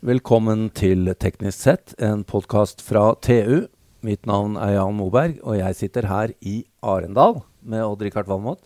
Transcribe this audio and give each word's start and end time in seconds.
Velkommen 0.00 0.70
til 0.72 1.10
Teknisk 1.20 1.60
sett, 1.66 1.92
en 2.00 2.22
podkast 2.24 2.80
fra 2.80 3.10
TU. 3.20 3.66
Mitt 4.06 4.24
navn 4.28 4.54
er 4.56 4.78
Jan 4.78 4.96
Moberg, 4.96 5.34
og 5.44 5.58
jeg 5.58 5.76
sitter 5.76 6.08
her 6.08 6.32
i 6.40 6.62
Arendal 6.80 7.42
med 7.60 7.84
Odd-Rikard 7.84 8.30
Valmot. 8.30 8.62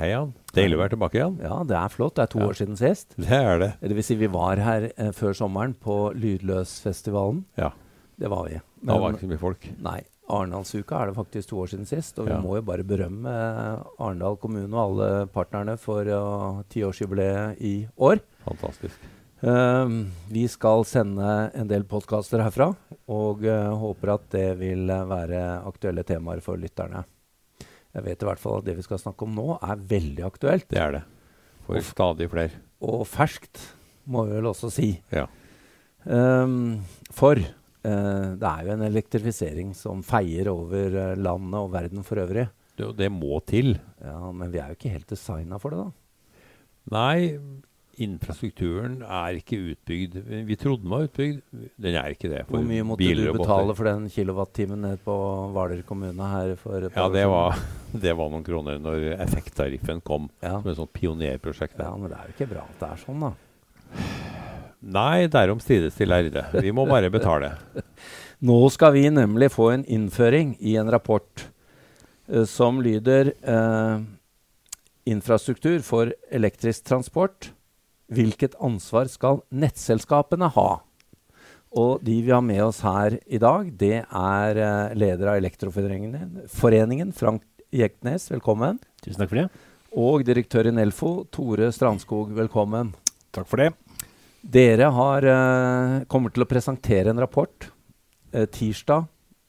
Hei, 0.00 0.08
Jan. 0.10 0.32
Deilig 0.56 0.74
å 0.74 0.80
være 0.82 0.94
tilbake 0.96 1.20
igjen. 1.20 1.36
Ja, 1.46 1.60
det 1.62 1.76
er 1.78 1.92
flott. 1.94 2.16
Det 2.18 2.24
er 2.24 2.32
to 2.32 2.40
Ja. 2.42 2.48
år 2.50 2.58
siden 2.58 2.76
sist. 2.76 3.14
Det 3.16 3.30
er 3.30 3.58
det. 3.62 3.70
Det 3.80 3.94
vil 3.94 4.02
si, 4.02 4.16
vi 4.16 4.26
var 4.26 4.56
her 4.56 4.90
eh, 4.98 5.12
før 5.12 5.32
sommeren 5.38 5.74
på 5.78 6.12
Lydløsfestivalen. 6.18 7.44
Ja. 7.56 7.70
Det 8.18 8.28
var 8.28 8.48
vi. 8.48 8.60
Da 8.82 8.98
var 8.98 9.12
det 9.12 9.20
ikke 9.22 9.30
mye 9.30 9.38
folk. 9.38 9.70
Nei. 9.80 10.00
Arendalsuka 10.28 11.02
er 11.02 11.06
det 11.06 11.14
faktisk 11.16 11.48
to 11.50 11.56
år 11.62 11.68
siden 11.70 11.86
sist. 11.86 12.18
Og 12.18 12.26
Ja. 12.26 12.34
vi 12.40 12.42
må 12.48 12.56
jo 12.56 12.62
bare 12.62 12.82
berømme 12.82 13.30
eh, 13.30 13.84
Arendal 14.00 14.36
kommune 14.38 14.74
og 14.74 14.98
alle 14.98 15.26
partnerne 15.28 15.78
for 15.78 16.02
uh, 16.02 16.62
tiårsjubileet 16.68 17.60
i 17.62 17.86
år. 17.96 18.18
Fantastisk. 18.44 18.98
Um, 19.44 20.06
vi 20.32 20.46
skal 20.48 20.86
sende 20.88 21.24
en 21.52 21.68
del 21.68 21.82
podkaster 21.84 22.40
herfra, 22.40 22.70
og 23.12 23.42
uh, 23.44 23.74
håper 23.76 24.12
at 24.14 24.28
det 24.32 24.46
vil 24.56 24.88
uh, 24.88 25.02
være 25.10 25.40
aktuelle 25.68 26.04
temaer 26.06 26.40
for 26.44 26.56
lytterne. 26.60 27.02
Jeg 27.92 28.06
vet 28.06 28.24
i 28.24 28.28
hvert 28.30 28.40
fall 28.40 28.62
at 28.62 28.68
det 28.70 28.76
vi 28.78 28.84
skal 28.86 29.02
snakke 29.02 29.26
om 29.26 29.34
nå, 29.36 29.58
er 29.60 29.82
veldig 29.90 30.24
aktuelt. 30.24 30.64
Det 30.70 30.80
er 30.80 30.96
det. 30.96 31.02
For 31.66 31.76
og, 31.76 31.84
stadig 31.90 32.30
flere. 32.32 32.62
Og 32.88 33.04
ferskt, 33.08 33.60
må 34.08 34.24
vi 34.30 34.38
vel 34.38 34.48
også 34.48 34.72
si. 34.72 34.88
Ja. 35.12 35.26
Um, 36.08 36.80
for 37.12 37.36
uh, 37.36 38.30
det 38.40 38.48
er 38.48 38.64
jo 38.64 38.74
en 38.78 38.86
elektrifisering 38.88 39.76
som 39.76 40.00
feier 40.06 40.48
over 40.54 40.96
uh, 40.96 41.20
landet 41.20 41.60
og 41.60 41.68
verden 41.76 42.06
for 42.06 42.22
øvrig. 42.24 42.48
Det, 42.80 42.94
det 42.96 43.12
må 43.12 43.42
til. 43.44 43.76
Ja, 44.00 44.16
Men 44.32 44.48
vi 44.56 44.62
er 44.62 44.72
jo 44.72 44.80
ikke 44.80 44.96
helt 44.96 45.12
designa 45.12 45.60
for 45.60 45.76
det, 45.76 45.84
da. 45.84 46.40
Nei, 46.96 47.36
infrastrukturen 48.02 48.98
er 49.02 49.38
ikke 49.38 49.58
utbygd. 49.72 50.16
Vi 50.48 50.56
trodde 50.60 50.84
den 50.84 50.92
var 50.92 51.06
utbygd. 51.06 51.40
Den 51.80 51.98
er 52.00 52.14
ikke 52.14 52.30
det. 52.32 52.42
Hvor 52.48 52.64
mye 52.66 52.86
måtte 52.86 53.10
du 53.18 53.24
betale 53.36 53.76
for 53.76 53.88
den 53.88 54.08
kilowattimen 54.12 54.82
ned 54.86 55.02
på 55.04 55.14
Hvaler 55.54 55.82
kommune 55.86 56.30
her 56.32 56.54
Ja, 56.94 57.08
det 57.12 57.24
var, 57.30 57.58
det 58.06 58.16
var 58.18 58.32
noen 58.32 58.46
kroner 58.46 58.80
når 58.82 59.14
effekttariffen 59.24 60.02
kom 60.04 60.28
ja. 60.40 60.56
som 60.58 60.70
et 60.72 60.80
sånt 60.80 60.94
pionerprosjekt. 60.96 61.78
ja, 61.78 61.94
men 61.96 62.10
det 62.12 62.18
er 62.18 62.30
jo 62.30 62.36
ikke 62.38 62.50
bra 62.54 62.66
at 62.66 62.82
det 62.82 62.90
er 62.90 63.04
sånn, 63.04 63.26
da. 63.28 63.34
Nei, 64.84 65.26
derom 65.32 65.60
strides 65.64 65.96
de 65.96 66.08
lærde. 66.08 66.44
Vi 66.60 66.72
må 66.76 66.84
bare 66.88 67.08
betale. 67.12 67.54
Nå 68.44 68.58
skal 68.74 68.92
vi 68.98 69.06
nemlig 69.08 69.48
få 69.54 69.70
en 69.72 69.86
innføring 69.88 70.56
i 70.60 70.76
en 70.76 70.90
rapport 70.92 71.46
uh, 72.28 72.44
som 72.44 72.82
lyder 72.84 73.32
uh, 73.48 74.02
Infrastruktur 75.04 75.82
for 75.84 76.12
elektrisk 76.32 76.84
transport. 76.88 77.50
Hvilket 78.14 78.54
ansvar 78.62 79.08
skal 79.10 79.40
nettselskapene 79.50 80.46
ha? 80.54 80.70
Og 81.74 82.02
de 82.06 82.20
vi 82.22 82.30
har 82.30 82.42
med 82.44 82.60
oss 82.62 82.78
her 82.84 83.16
i 83.26 83.40
dag, 83.42 83.70
det 83.74 84.04
er 84.04 84.60
uh, 84.60 84.94
leder 84.94 85.32
av 85.32 85.38
Elektroforeningen, 85.40 86.44
foreningen, 86.52 87.10
Frank 87.16 87.42
Jektnes. 87.74 88.28
Velkommen. 88.30 88.78
Tusen 89.02 89.24
takk 89.24 89.32
for 89.32 89.40
det. 89.42 89.48
Og 89.98 90.22
direktør 90.26 90.70
i 90.70 90.74
Nelfo, 90.74 91.24
Tore 91.34 91.72
Strandskog. 91.74 92.30
Velkommen. 92.36 92.92
Takk 93.34 93.50
for 93.50 93.64
det. 93.64 93.72
Dere 94.44 94.92
har, 94.94 95.26
uh, 95.26 96.04
kommer 96.06 96.30
til 96.30 96.46
å 96.46 96.50
presentere 96.50 97.10
en 97.10 97.22
rapport 97.24 97.66
uh, 97.66 98.46
tirsdag, 98.46 99.08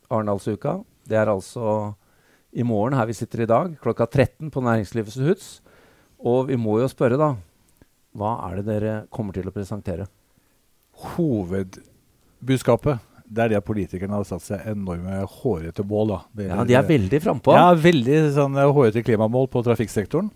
Arendalsuka. 0.09 0.79
Det 1.05 1.21
er 1.21 1.29
altså 1.29 1.93
i 2.55 2.65
morgen, 2.65 2.97
her 2.97 3.05
vi 3.05 3.17
sitter 3.17 3.43
i 3.43 3.51
dag, 3.51 3.75
klokka 3.83 4.07
13 4.07 4.49
på 4.49 4.65
Næringslivets 4.65 5.21
hus. 5.21 5.49
Og 6.25 6.47
vi 6.49 6.57
må 6.57 6.79
jo 6.81 6.89
spørre, 6.89 7.19
da. 7.21 7.35
Hva 8.15 8.35
er 8.49 8.61
det 8.61 8.65
dere 8.69 8.93
kommer 9.11 9.33
til 9.35 9.43
å 9.49 9.51
presentere? 9.55 10.07
Hovedbudskapet 11.55 12.99
det 13.25 13.41
er 13.41 13.49
det 13.49 13.57
at 13.57 13.65
politikerne 13.65 14.13
har 14.19 14.25
satt 14.29 14.43
seg 14.45 14.67
enorme 14.69 15.15
hårete 15.25 15.81
mål. 15.89 16.11
da. 16.11 16.17
Ja, 16.45 16.63
De 16.63 16.75
er 16.77 16.83
veldig 16.85 17.19
frampå. 17.23 17.55
Ja, 17.57 17.71
veldig 17.73 18.19
sånn 18.35 18.53
eh, 18.61 18.69
hårete 18.69 19.01
klimamål 19.01 19.47
på 19.49 19.63
trafikksektoren. 19.65 20.27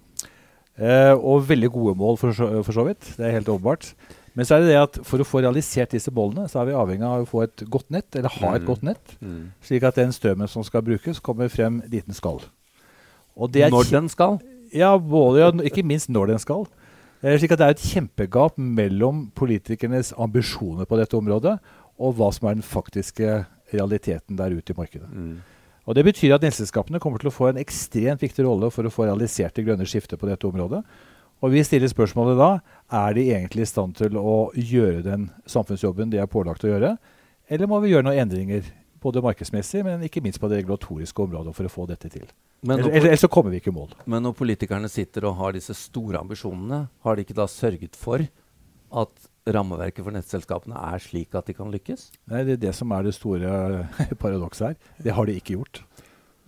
Eh, 0.80 1.14
og 1.14 1.44
veldig 1.46 1.70
gode 1.70 1.94
mål, 2.00 2.18
for 2.18 2.34
så, 2.34 2.48
for 2.66 2.74
så 2.74 2.88
vidt. 2.88 3.12
Det 3.20 3.28
er 3.28 3.36
helt 3.38 3.52
åpenbart. 3.54 3.92
Men 4.34 4.48
så 4.48 4.56
er 4.58 4.64
det 4.66 4.72
det 4.72 4.80
at 4.82 4.98
for 5.06 5.22
å 5.22 5.28
få 5.28 5.44
realisert 5.46 5.94
disse 5.94 6.10
målene, 6.16 6.48
så 6.50 6.64
er 6.64 6.72
vi 6.72 6.78
avhengig 6.82 7.06
av 7.06 7.28
å 7.28 7.30
få 7.30 7.44
et 7.46 7.64
godt 7.70 7.92
nett, 7.94 8.10
eller 8.18 8.34
ha 8.40 8.56
et 8.56 8.64
Mm. 8.66 8.68
godt 8.72 8.84
nett, 8.90 9.16
Mm. 9.22 9.52
slik 9.62 9.84
at 9.86 9.96
den 10.02 10.10
strømmen 10.12 10.50
som 10.50 10.64
skal 10.64 10.82
brukes, 10.82 11.20
kommer 11.22 11.48
frem 11.48 11.82
dit 11.88 12.06
den 12.08 12.16
skal. 12.18 12.42
Og 13.38 13.52
det 13.52 13.64
er 13.68 13.70
Når 13.70 13.92
den 13.92 14.10
skal. 14.10 14.40
Ja, 14.74 14.98
både, 14.98 15.38
ja, 15.46 15.52
ikke 15.52 15.86
minst 15.86 16.10
når 16.10 16.28
den 16.34 16.40
skal. 16.40 16.66
Eh, 17.22 17.36
slik 17.36 17.52
at 17.52 17.60
Det 17.60 17.68
er 17.68 17.76
et 17.76 17.88
kjempegap 17.94 18.58
mellom 18.58 19.28
politikernes 19.36 20.14
ambisjoner 20.18 20.88
på 20.88 20.98
dette 21.00 21.18
området 21.18 21.60
og 22.00 22.16
hva 22.16 22.32
som 22.32 22.48
er 22.48 22.56
den 22.56 22.64
faktiske 22.64 23.46
realiteten 23.74 24.38
der 24.40 24.56
ute 24.56 24.72
i 24.72 24.78
markedet. 24.78 25.10
Mm. 25.12 25.42
Og 25.86 25.96
Det 25.96 26.06
betyr 26.06 26.36
at 26.36 26.42
nettselskapene 26.42 27.00
kommer 27.00 27.20
til 27.20 27.30
å 27.30 27.36
få 27.36 27.50
en 27.50 27.60
ekstremt 27.60 28.22
viktig 28.22 28.46
rolle 28.46 28.70
for 28.72 28.84
å 28.86 28.94
få 28.94 29.10
realisert 29.10 29.56
det 29.56 29.66
grønne 29.66 29.88
skiftet 29.90 30.20
på 30.20 30.30
dette 30.30 30.48
området. 30.48 30.84
Og 31.42 31.52
vi 31.52 31.64
stiller 31.64 31.88
spørsmålet 31.88 32.38
da 32.38 32.50
er 33.08 33.14
de 33.16 33.30
egentlig 33.32 33.64
i 33.64 33.72
stand 33.72 33.96
til 33.96 34.16
å 34.20 34.52
gjøre 34.56 35.04
den 35.04 35.30
samfunnsjobben 35.48 36.12
de 36.12 36.20
er 36.20 36.28
pålagt 36.28 36.64
å 36.64 36.72
gjøre, 36.72 36.98
eller 37.50 37.68
må 37.68 37.80
vi 37.82 37.94
gjøre 37.94 38.06
noen 38.06 38.22
endringer, 38.22 38.64
både 39.02 39.24
markedsmessig, 39.24 39.84
men 39.86 40.04
ikke 40.06 40.22
minst 40.24 40.42
på 40.42 40.50
det 40.52 40.62
regulatoriske 40.62 41.24
området 41.24 41.56
for 41.58 41.68
å 41.68 41.72
få 41.72 41.88
dette 41.90 42.12
til. 42.12 42.28
Ellers 42.68 43.24
så 43.24 43.30
kommer 43.32 43.54
vi 43.54 43.62
ikke 43.62 43.72
i 43.72 43.78
mål. 43.78 43.94
men 44.06 44.24
når 44.26 44.36
politikerne 44.36 44.90
sitter 44.92 45.30
og 45.30 45.38
har 45.40 45.56
disse 45.56 45.74
store 45.78 46.20
ambisjonene, 46.20 46.88
har 47.06 47.16
de 47.16 47.24
ikke 47.24 47.38
da 47.38 47.48
sørget 47.48 47.96
for 47.96 48.26
at 48.90 49.30
rammeverket 49.50 50.04
for 50.06 50.14
nettselskapene 50.14 50.78
er 50.92 51.02
slik 51.04 51.36
at 51.38 51.48
de 51.48 51.56
kan 51.58 51.72
lykkes? 51.72 52.10
Nei, 52.30 52.44
Det 52.44 52.58
er 52.58 52.64
det 52.68 52.76
som 52.76 52.92
er 52.92 53.04
det 53.08 53.16
store 53.16 53.88
paradokset 54.24 54.68
her. 54.68 54.76
Det 55.00 55.16
har 55.16 55.26
de 55.26 55.38
ikke 55.40 55.58
gjort. 55.58 55.84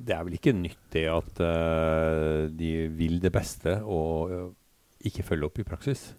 Det 0.01 0.15
er 0.15 0.25
vel 0.25 0.37
ikke 0.37 0.55
nytt 0.57 0.81
det 0.93 1.05
at 1.13 1.43
uh, 1.45 2.49
de 2.49 2.71
vil 2.97 3.19
det 3.21 3.31
beste 3.33 3.77
og 3.85 4.33
uh, 4.33 4.49
ikke 5.05 5.25
følger 5.25 5.49
opp 5.49 5.61
i 5.61 5.67
praksis. 5.67 6.11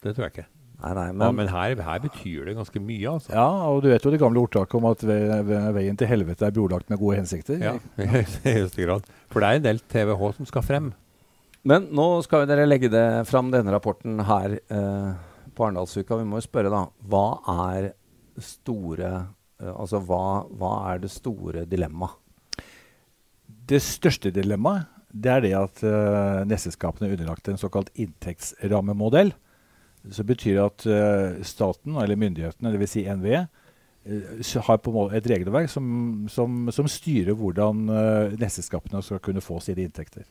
Det 0.00 0.14
tror 0.14 0.28
jeg 0.28 0.34
ikke. 0.36 0.59
Nei, 0.80 0.92
nei, 0.96 1.06
Men, 1.12 1.24
ja, 1.26 1.32
men 1.36 1.50
her, 1.52 1.74
her 1.84 2.00
betyr 2.00 2.48
det 2.48 2.56
ganske 2.56 2.80
mye, 2.80 3.12
altså. 3.12 3.32
Ja, 3.34 3.46
og 3.68 3.82
du 3.84 3.90
vet 3.90 4.04
jo 4.04 4.12
det 4.14 4.20
gamle 4.22 4.40
ordtaket 4.40 4.78
om 4.78 4.86
at 4.88 5.02
ve 5.04 5.18
ve 5.46 5.60
veien 5.76 5.98
til 6.00 6.08
helvete 6.08 6.46
er 6.48 6.54
brolagt 6.56 6.88
med 6.92 7.00
gode 7.00 7.18
hensikter. 7.20 7.60
Ja, 7.60 7.74
i 8.00 8.08
høyeste 8.08 8.86
grad. 8.86 9.08
For 9.32 9.44
det 9.44 9.50
er 9.50 9.60
en 9.60 9.66
del 9.66 9.82
TVH 9.92 10.22
som 10.38 10.48
skal 10.48 10.64
frem. 10.64 10.92
Men 11.68 11.90
nå 11.92 12.06
skal 12.24 12.44
jo 12.44 12.48
dere 12.48 12.68
legge 12.68 12.88
det 12.92 13.04
fram 13.28 13.50
denne 13.52 13.74
rapporten 13.74 14.22
her 14.24 14.56
eh, 14.56 15.10
på 15.52 15.66
Arendalsuka. 15.66 16.16
Vi 16.16 16.28
må 16.28 16.40
jo 16.40 16.46
spørre, 16.46 16.72
da. 16.72 16.86
Hva 17.10 17.26
er 17.68 17.92
store 18.40 19.10
eh, 19.10 19.74
Altså, 19.74 20.00
hva, 20.08 20.46
hva 20.56 20.72
er 20.94 21.02
det 21.02 21.12
store 21.12 21.66
dilemmaet? 21.68 22.16
Det 23.70 23.82
største 23.84 24.32
dilemmaet 24.32 24.88
det 25.10 25.30
er 25.32 25.42
det 25.42 25.52
at 25.58 25.80
eh, 25.86 26.42
nettselskapene 26.46 27.08
er 27.08 27.16
underlagt 27.16 27.48
en 27.50 27.58
såkalt 27.58 27.90
inntektsrammemodell. 27.98 29.32
Som 30.08 30.28
betyr 30.28 30.56
det 30.56 30.64
at 30.64 30.86
eh, 30.88 31.40
staten, 31.44 31.98
eller 32.00 32.16
myndighetene, 32.16 32.72
dvs. 32.72 32.94
Si 32.94 33.04
NVE, 33.04 33.42
eh, 34.08 34.60
har 34.66 34.80
på 34.80 34.92
en 34.92 34.96
måte 34.96 35.18
et 35.18 35.28
regelverk 35.28 35.68
som, 35.72 36.26
som, 36.32 36.70
som 36.72 36.88
styrer 36.88 37.36
hvordan 37.36 37.82
uh, 37.92 38.36
nettselskapene 38.40 39.02
skal 39.04 39.20
kunne 39.24 39.44
få 39.44 39.60
sine 39.64 39.84
inntekter. 39.84 40.24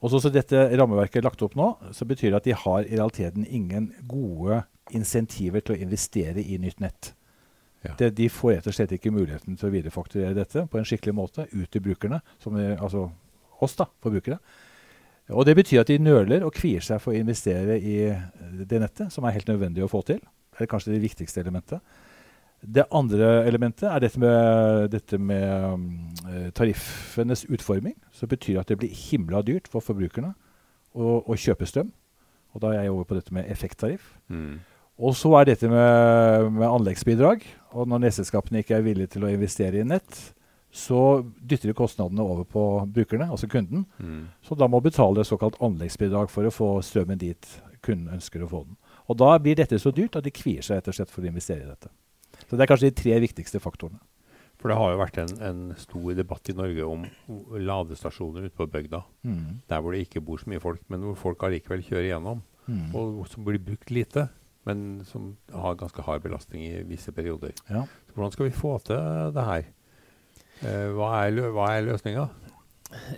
Og 0.00 0.12
så 0.12 0.20
som 0.22 0.32
dette 0.32 0.62
rammeverket 0.78 1.20
er 1.20 1.26
lagt 1.26 1.42
opp 1.44 1.56
nå, 1.58 1.72
så 1.92 2.06
betyr 2.08 2.30
det 2.30 2.38
at 2.38 2.46
de 2.48 2.56
har 2.56 2.86
i 2.86 2.94
realiteten 2.94 3.44
ingen 3.44 3.90
gode 4.08 4.62
insentiver 4.96 5.60
til 5.64 5.76
å 5.76 5.82
investere 5.82 6.40
i 6.40 6.56
nytt 6.62 6.80
nett. 6.80 7.12
Ja. 7.84 7.94
Det, 7.98 8.10
de 8.16 8.28
får 8.32 8.54
rett 8.54 8.70
og 8.70 8.76
slett 8.76 8.94
ikke 8.96 9.12
muligheten 9.12 9.56
til 9.56 9.68
å 9.68 9.72
viderefakturere 9.72 10.36
dette 10.36 10.66
på 10.68 10.80
en 10.80 10.88
skikkelig 10.88 11.14
måte 11.16 11.46
ut 11.52 11.68
til 11.72 11.84
brukerne, 11.84 12.20
som 12.40 12.56
altså 12.56 13.06
oss, 13.60 13.76
da, 13.76 13.86
forbrukere. 14.04 14.40
Og 15.30 15.46
Det 15.46 15.56
betyr 15.56 15.80
at 15.82 15.90
de 15.90 15.98
nøler 16.02 16.44
og 16.46 16.54
kvier 16.56 16.82
seg 16.84 17.00
for 17.02 17.14
å 17.14 17.18
investere 17.18 17.78
i 17.78 17.96
eh, 18.10 18.22
det 18.66 18.80
nettet, 18.82 19.12
som 19.14 19.24
er 19.24 19.36
helt 19.36 19.50
nødvendig 19.50 19.84
å 19.84 19.90
få 19.90 20.02
til. 20.06 20.20
Det 20.56 20.66
er 20.66 20.70
kanskje 20.70 20.94
det 20.94 21.04
viktigste 21.04 21.42
elementet. 21.42 21.80
Det 22.60 22.84
andre 22.92 23.46
elementet 23.48 23.86
er 23.88 24.02
dette 24.02 24.20
med, 24.20 24.90
dette 24.92 25.16
med 25.16 25.46
um, 25.72 25.86
eh, 26.28 26.50
tariffenes 26.56 27.46
utforming. 27.48 27.94
Som 28.12 28.28
betyr 28.28 28.60
at 28.60 28.68
det 28.68 28.76
blir 28.82 28.92
himla 28.92 29.40
dyrt 29.46 29.70
for 29.72 29.84
forbrukerne 29.84 30.34
å, 30.92 31.22
å 31.24 31.38
kjøpe 31.38 31.68
strøm. 31.68 31.94
Og 32.52 32.64
da 32.64 32.74
er 32.74 32.84
jeg 32.84 32.92
over 32.92 33.06
på 33.08 33.16
dette 33.16 33.32
med 33.34 33.48
effekttariff. 33.48 34.12
Mm. 34.28 34.58
Og 35.00 35.16
så 35.16 35.32
er 35.38 35.48
dette 35.48 35.70
med, 35.70 36.50
med 36.58 36.66
anleggsbidrag. 36.68 37.46
Og 37.72 37.88
når 37.88 38.04
nettselskapene 38.04 38.60
ikke 38.60 38.76
er 38.76 38.84
villige 38.84 39.14
til 39.14 39.24
å 39.24 39.32
investere 39.32 39.80
i 39.80 39.86
nett, 39.86 40.18
så 40.70 41.24
dytter 41.34 41.72
de 41.72 41.74
kostnadene 41.74 42.22
over 42.22 42.44
på 42.46 42.62
brukerne, 42.94 43.30
altså 43.30 43.48
kunden. 43.50 43.84
Mm. 43.98 44.28
Så 44.46 44.54
da 44.54 44.68
må 44.70 44.78
betale 44.84 45.24
såkalt 45.26 45.58
anleggsbidrag 45.62 46.30
for 46.30 46.46
å 46.46 46.54
få 46.54 46.68
strømmen 46.86 47.18
dit 47.18 47.48
kunden 47.82 48.14
ønsker 48.14 48.44
å 48.44 48.50
få 48.50 48.62
den. 48.68 48.76
Og 49.10 49.18
da 49.18 49.32
blir 49.42 49.58
dette 49.58 49.80
så 49.82 49.90
dyrt 49.94 50.18
at 50.20 50.26
de 50.26 50.30
kvier 50.34 50.62
seg 50.62 50.78
rett 50.78 50.92
og 50.92 50.94
slett 50.94 51.10
for 51.10 51.26
å 51.26 51.30
investere 51.30 51.64
i 51.64 51.70
dette. 51.70 51.90
Så 52.46 52.54
det 52.54 52.64
er 52.64 52.70
kanskje 52.70 52.90
de 52.92 52.98
tre 53.00 53.18
viktigste 53.24 53.60
faktorene. 53.62 53.98
For 54.60 54.68
det 54.68 54.76
har 54.76 54.92
jo 54.92 55.00
vært 55.00 55.18
en, 55.22 55.30
en 55.40 55.60
stor 55.80 56.12
debatt 56.18 56.50
i 56.52 56.54
Norge 56.54 56.84
om 56.84 57.06
ladestasjoner 57.56 58.46
ute 58.46 58.58
på 58.58 58.68
bygda. 58.68 59.00
Mm. 59.24 59.62
Der 59.72 59.80
hvor 59.80 59.96
det 59.96 60.04
ikke 60.04 60.22
bor 60.22 60.38
så 60.38 60.52
mye 60.52 60.60
folk, 60.62 60.82
men 60.92 61.06
hvor 61.08 61.16
folk 61.18 61.46
allikevel 61.48 61.82
kjører 61.86 62.10
igjennom. 62.10 62.42
Mm. 62.68 62.90
Og 62.94 63.24
som 63.32 63.46
blir 63.46 63.62
brukt 63.64 63.90
lite. 63.90 64.28
men 64.68 65.02
som 65.08 65.36
har 65.56 65.78
ganske 65.80 66.02
hard 66.04 66.22
belastning 66.22 66.66
i 66.68 66.82
visse 66.84 67.12
perioder. 67.16 67.54
Ja. 67.70 67.86
Så 68.06 68.14
hvordan 68.14 68.34
skal 68.34 68.46
vi 68.46 68.54
få 68.54 68.74
til 68.84 69.32
det 69.34 69.44
her? 69.46 69.68
Eh, 70.60 70.88
hva, 70.92 71.12
er, 71.24 71.38
hva 71.54 71.70
er 71.76 71.86
løsninga? 71.86 72.26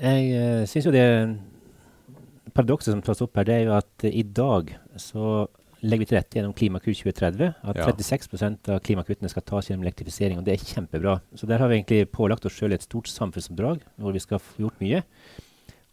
Jeg 0.03 0.29
uh, 0.37 0.63
syns 0.69 0.87
jo 0.87 0.93
det 0.95 1.07
paradokset 2.53 2.93
som 2.93 3.03
tas 3.03 3.23
opp 3.25 3.39
her, 3.41 3.49
det 3.49 3.55
er 3.57 3.65
jo 3.67 3.75
at 3.79 4.05
uh, 4.05 4.11
i 4.13 4.23
dag 4.23 4.71
så 5.01 5.47
legger 5.83 6.05
vi 6.05 6.09
til 6.11 6.19
rette 6.19 6.39
gjennom 6.39 6.55
Klimakur 6.55 6.93
2030 6.95 7.49
at 7.51 7.81
Ja. 7.81 7.89
36% 7.91 8.71
av 8.71 8.83
klimakuttene 8.87 9.31
skal 9.33 9.43
tas 9.49 9.67
gjennom 9.67 9.83
elektrifisering, 9.83 10.39
og 10.39 10.47
det 10.47 10.55
er 10.55 10.67
kjempebra. 10.69 11.17
Så 11.35 11.49
der 11.51 11.59
har 11.59 11.71
vi 11.71 11.81
egentlig 11.81 12.13
pålagt 12.15 12.47
oss 12.47 12.55
sjøl 12.55 12.77
et 12.77 12.87
stort 12.87 13.11
samfunnsoppdrag 13.11 13.83
hvor 13.99 14.15
vi 14.15 14.23
skal 14.23 14.39
få 14.39 14.69
gjort 14.69 14.79
mye. 14.85 15.03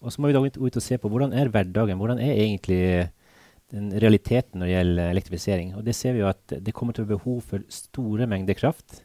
Og 0.05 0.13
så 0.13 0.21
må 0.21 0.29
vi 0.29 0.37
da 0.37 0.43
gå 0.45 0.69
ut 0.69 0.77
og 0.77 0.85
se 0.85 0.99
på 1.01 1.09
hvordan 1.09 1.33
er 1.33 1.49
hverdagen, 1.49 1.97
hvordan 1.97 2.21
er 2.21 2.37
egentlig 2.37 3.09
den 3.73 3.89
realiteten 3.97 4.61
når 4.61 4.69
det 4.69 4.75
gjelder 4.75 5.11
elektrifisering. 5.15 5.73
Og 5.77 5.85
det 5.85 5.97
ser 5.97 6.13
vi 6.13 6.21
jo 6.21 6.29
at 6.29 6.53
det 6.53 6.73
kommer 6.77 6.93
til 6.93 7.05
å 7.05 7.09
være 7.09 7.17
behov 7.17 7.41
for 7.49 7.65
store 7.73 8.29
mengder 8.29 8.57
kraft 8.57 9.01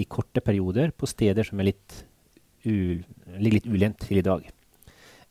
i 0.00 0.06
korte 0.10 0.42
perioder 0.44 0.92
på 0.96 1.08
steder 1.10 1.46
som 1.46 1.62
litt 1.62 2.02
ligger 2.64 3.58
litt 3.58 3.66
ulendt 3.68 4.06
til 4.06 4.22
i 4.22 4.24
dag. 4.24 4.44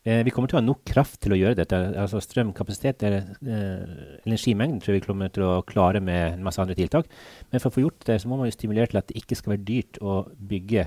Eh, 0.04 0.20
vi 0.28 0.32
kommer 0.36 0.52
til 0.52 0.58
å 0.58 0.60
ha 0.60 0.66
nok 0.66 0.82
kraft 0.86 1.22
til 1.24 1.34
å 1.34 1.38
gjøre 1.40 1.58
dette. 1.62 1.78
altså 2.00 2.20
Strømkapasitet 2.22 3.06
eller 3.08 3.30
eh, 3.40 4.18
energimengden 4.28 4.82
tror 4.84 4.94
jeg 4.94 5.02
vi 5.02 5.06
kommer 5.06 5.32
til 5.32 5.46
å 5.48 5.62
klare 5.64 6.02
med 6.04 6.34
en 6.34 6.44
masse 6.44 6.60
andre 6.62 6.76
tiltak. 6.76 7.08
Men 7.52 7.64
for 7.64 7.72
å 7.72 7.78
få 7.78 7.86
gjort 7.86 8.04
det, 8.10 8.20
så 8.22 8.28
må 8.28 8.38
man 8.38 8.50
jo 8.50 8.56
stimulere 8.58 8.92
til 8.92 9.00
at 9.00 9.08
det 9.10 9.22
ikke 9.22 9.40
skal 9.40 9.56
være 9.56 9.66
dyrt 9.70 10.02
å 10.04 10.18
bygge 10.52 10.86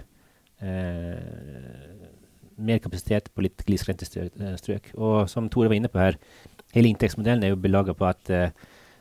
eh, 0.60 2.04
mer 2.56 2.80
kapasitet 2.84 3.32
på 3.32 3.46
litt 3.46 3.64
glisgrendte 3.64 4.08
eh, 4.20 4.54
strøk. 4.60 4.92
Og 5.00 5.30
som 5.32 5.48
Tore 5.48 5.72
var 5.72 5.80
inne 5.80 5.92
på 5.92 6.02
her, 6.02 6.20
hele 6.76 6.92
inntektsmodellen 6.92 7.44
er 7.46 7.54
jo 7.54 7.62
belaga 7.64 7.96
på 7.96 8.08
at 8.08 8.32
eh, 8.32 8.52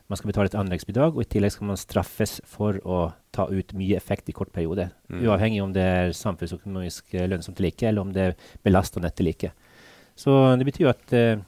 man 0.08 0.20
skal 0.20 0.32
betale 0.32 0.52
et 0.52 0.58
anleggsbidrag, 0.60 1.16
og 1.16 1.26
i 1.26 1.30
tillegg 1.36 1.56
skal 1.56 1.74
man 1.74 1.82
straffes 1.82 2.38
for 2.48 2.80
å 2.88 3.10
ta 3.36 3.46
ut 3.52 3.74
mye 3.78 3.98
effekt 4.00 4.30
i 4.32 4.36
kort 4.36 4.54
periode. 4.56 4.88
Mm. 5.12 5.22
Uavhengig 5.26 5.62
om 5.64 5.74
det 5.76 5.84
er 5.84 6.14
samfunnsøkonomisk 6.16 7.14
eh, 7.20 7.28
lønnsomt 7.32 7.60
eller 7.60 7.74
ikke, 7.74 7.90
eller 7.90 8.06
om 8.06 8.14
det 8.16 8.30
belaster 8.64 9.04
nettet 9.04 9.24
eller 9.26 9.36
ikke. 9.36 9.52
Så 10.16 10.32
det 10.60 10.68
betyr 10.70 10.86
jo 10.88 10.94
at 10.94 11.14
eh, 11.20 11.44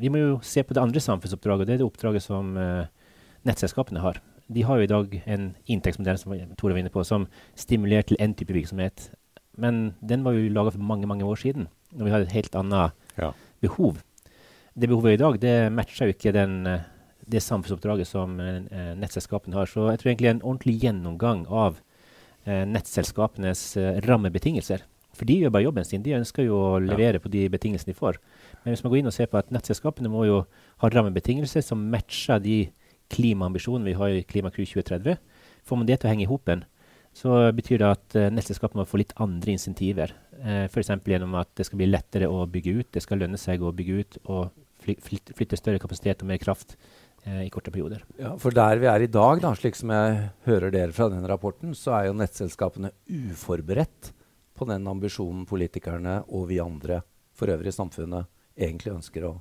vi 0.00 0.08
må 0.12 0.20
jo 0.22 0.32
se 0.46 0.62
på 0.64 0.72
det 0.76 0.80
andre 0.82 1.02
samfunnsoppdraget. 1.02 1.64
og 1.64 1.66
Det 1.68 1.74
er 1.76 1.82
det 1.82 1.88
oppdraget 1.90 2.22
som 2.24 2.54
nettselskapene 3.46 4.00
har. 4.04 4.20
De 4.46 4.62
har 4.62 4.78
jo 4.78 4.86
i 4.86 4.90
dag 4.90 5.14
en 5.26 5.46
inntektsmodell 5.66 6.18
som 6.20 6.34
Tore 6.58 6.76
var 6.76 6.82
inne 6.84 6.92
på, 6.94 7.02
som 7.06 7.26
stimulerer 7.58 8.06
til 8.06 8.18
en 8.22 8.34
type 8.38 8.54
virksomhet. 8.54 9.08
Men 9.58 9.94
den 10.04 10.22
var 10.22 10.36
jo 10.36 10.50
laga 10.52 10.74
for 10.76 10.84
mange 10.84 11.08
mange 11.10 11.26
år 11.26 11.40
siden, 11.40 11.66
når 11.96 12.06
vi 12.06 12.12
hadde 12.14 12.28
et 12.28 12.36
helt 12.36 12.54
annet 12.60 12.92
Ja. 13.18 13.32
behov. 13.60 13.98
Det 14.78 14.88
behovet 14.88 15.14
i 15.16 15.22
dag 15.22 15.40
det 15.40 15.72
matcher 15.72 16.06
jo 16.06 16.12
ikke 16.12 16.32
den, 16.32 16.66
eh, 16.66 16.80
det 17.26 17.42
samfunnsoppdraget 17.42 18.08
som 18.08 18.38
eh, 18.40 18.92
nettselskapene 18.98 19.56
har. 19.58 19.70
Så 19.70 19.88
jeg 19.90 20.00
tror 20.00 20.12
egentlig 20.12 20.30
en 20.30 20.42
ordentlig 20.44 20.76
gjennomgang 20.84 21.46
av 21.50 21.80
eh, 22.46 22.62
nettselskapenes 22.68 23.64
eh, 23.80 23.98
rammebetingelser. 24.06 24.84
For 25.16 25.28
de 25.28 25.38
gjør 25.40 25.54
bare 25.54 25.66
jobben 25.66 25.86
sin. 25.88 26.04
De 26.04 26.14
ønsker 26.16 26.46
jo 26.46 26.58
å 26.60 26.80
levere 26.82 27.20
på 27.22 27.32
de 27.32 27.46
betingelsene 27.52 27.94
de 27.94 27.98
får. 27.98 28.20
Men 28.62 28.74
hvis 28.74 28.84
man 28.84 28.92
går 28.92 29.00
inn 29.00 29.10
og 29.10 29.16
ser 29.16 29.30
på 29.32 29.40
at 29.40 29.52
nettselskapene 29.54 30.12
må 30.12 30.26
jo 30.28 30.42
ha 30.82 30.90
rammebetingelser 30.92 31.64
som 31.64 31.86
matcher 31.92 32.42
de 32.44 32.66
klimaambisjonene 33.14 33.88
vi 33.88 33.96
har 33.96 34.12
i 34.12 34.24
Klimakur 34.26 34.66
2030, 34.66 35.16
får 35.66 35.80
man 35.80 35.88
det 35.88 36.00
til 36.00 36.08
å 36.08 36.12
henge 36.12 36.26
i 36.26 36.30
hopen, 36.30 36.64
så 37.16 37.46
betyr 37.56 37.80
det 37.80 37.88
at 37.88 38.16
uh, 38.18 38.26
nettselskapene 38.34 38.82
må 38.82 38.88
få 38.90 38.98
litt 39.00 39.14
andre 39.22 39.54
insentiver. 39.54 40.12
Uh, 40.36 40.66
F.eks. 40.66 40.90
gjennom 41.06 41.38
at 41.40 41.48
det 41.56 41.64
skal 41.68 41.80
bli 41.80 41.88
lettere 41.88 42.28
å 42.28 42.42
bygge 42.50 42.74
ut, 42.82 42.90
det 42.92 43.02
skal 43.06 43.22
lønne 43.22 43.40
seg 43.40 43.64
å 43.64 43.72
bygge 43.72 44.02
ut 44.02 44.18
og 44.26 44.50
fly, 44.82 44.96
flytte, 45.34 45.58
større 45.58 45.80
kapasitet 45.82 46.22
og 46.22 46.30
mer 46.30 46.40
kraft 46.42 46.76
eh, 46.76 47.05
i 47.26 47.48
korte 47.50 47.72
perioder. 47.74 48.04
Ja, 48.20 48.34
For 48.38 48.54
der 48.54 48.78
vi 48.78 48.86
er 48.90 49.02
i 49.02 49.10
dag, 49.10 49.40
da, 49.42 49.50
slik 49.58 49.78
som 49.78 49.90
jeg 49.90 50.28
hører 50.46 50.70
dere 50.74 50.94
fra 50.94 51.08
den 51.10 51.26
rapporten, 51.26 51.74
så 51.74 51.96
er 51.96 52.08
jo 52.08 52.18
nettselskapene 52.18 52.92
uforberedt 53.10 54.12
på 54.56 54.68
den 54.70 54.86
ambisjonen 54.88 55.44
politikerne 55.48 56.20
og 56.28 56.46
vi 56.50 56.60
andre 56.62 57.02
for 57.36 57.50
øvrig 57.52 57.72
i 57.72 57.76
samfunnet 57.76 58.30
egentlig 58.56 58.94
ønsker 58.94 59.26
å, 59.28 59.34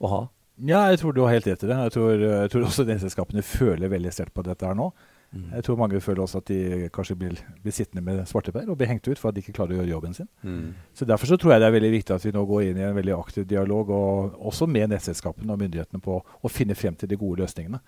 å 0.00 0.12
ha. 0.12 0.22
Ja, 0.56 0.86
jeg 0.88 1.02
tror 1.02 1.12
du 1.12 1.20
har 1.26 1.34
helt 1.34 1.48
rett 1.50 1.66
i 1.66 1.68
det. 1.68 1.76
Jeg 1.76 1.92
tror, 1.92 2.22
jeg 2.22 2.52
tror 2.52 2.64
også 2.64 2.86
nettselskapene 2.88 3.44
føler 3.44 3.92
veldig 3.92 4.12
sterkt 4.14 4.36
på 4.36 4.46
dette 4.46 4.64
her 4.64 4.78
nå. 4.78 4.88
Mm. 5.32 5.48
Jeg 5.54 5.64
tror 5.66 5.76
mange 5.80 6.00
føler 6.00 6.22
også 6.22 6.40
at 6.40 6.48
de 6.48 6.88
kanskje 6.94 7.16
blir, 7.18 7.40
blir 7.62 7.74
sittende 7.74 8.04
med 8.04 8.22
svarteper 8.30 8.68
og 8.70 8.78
blir 8.78 8.88
hengt 8.88 9.08
ut 9.08 9.18
for 9.18 9.28
at 9.28 9.36
de 9.36 9.42
ikke 9.42 9.56
klarer 9.58 9.74
å 9.74 9.80
gjøre 9.80 9.92
jobben 9.92 10.14
sin. 10.16 10.28
Mm. 10.42 10.74
Så 10.94 11.08
Derfor 11.08 11.26
så 11.32 11.36
tror 11.40 11.52
jeg 11.52 11.62
det 11.62 11.68
er 11.68 11.76
veldig 11.76 11.92
viktig 11.92 12.14
at 12.14 12.26
vi 12.26 12.32
nå 12.34 12.44
går 12.48 12.62
inn 12.68 12.80
i 12.80 12.86
en 12.86 12.96
veldig 12.96 13.16
aktiv 13.16 13.46
dialog, 13.48 13.90
og 13.90 14.46
også 14.52 14.68
med 14.70 14.92
nettselskapene 14.94 15.52
og 15.52 15.60
myndighetene 15.60 16.02
på 16.02 16.20
å 16.22 16.52
finne 16.52 16.78
frem 16.78 16.96
til 16.96 17.10
de 17.10 17.18
gode 17.20 17.42
løsningene. 17.42 17.82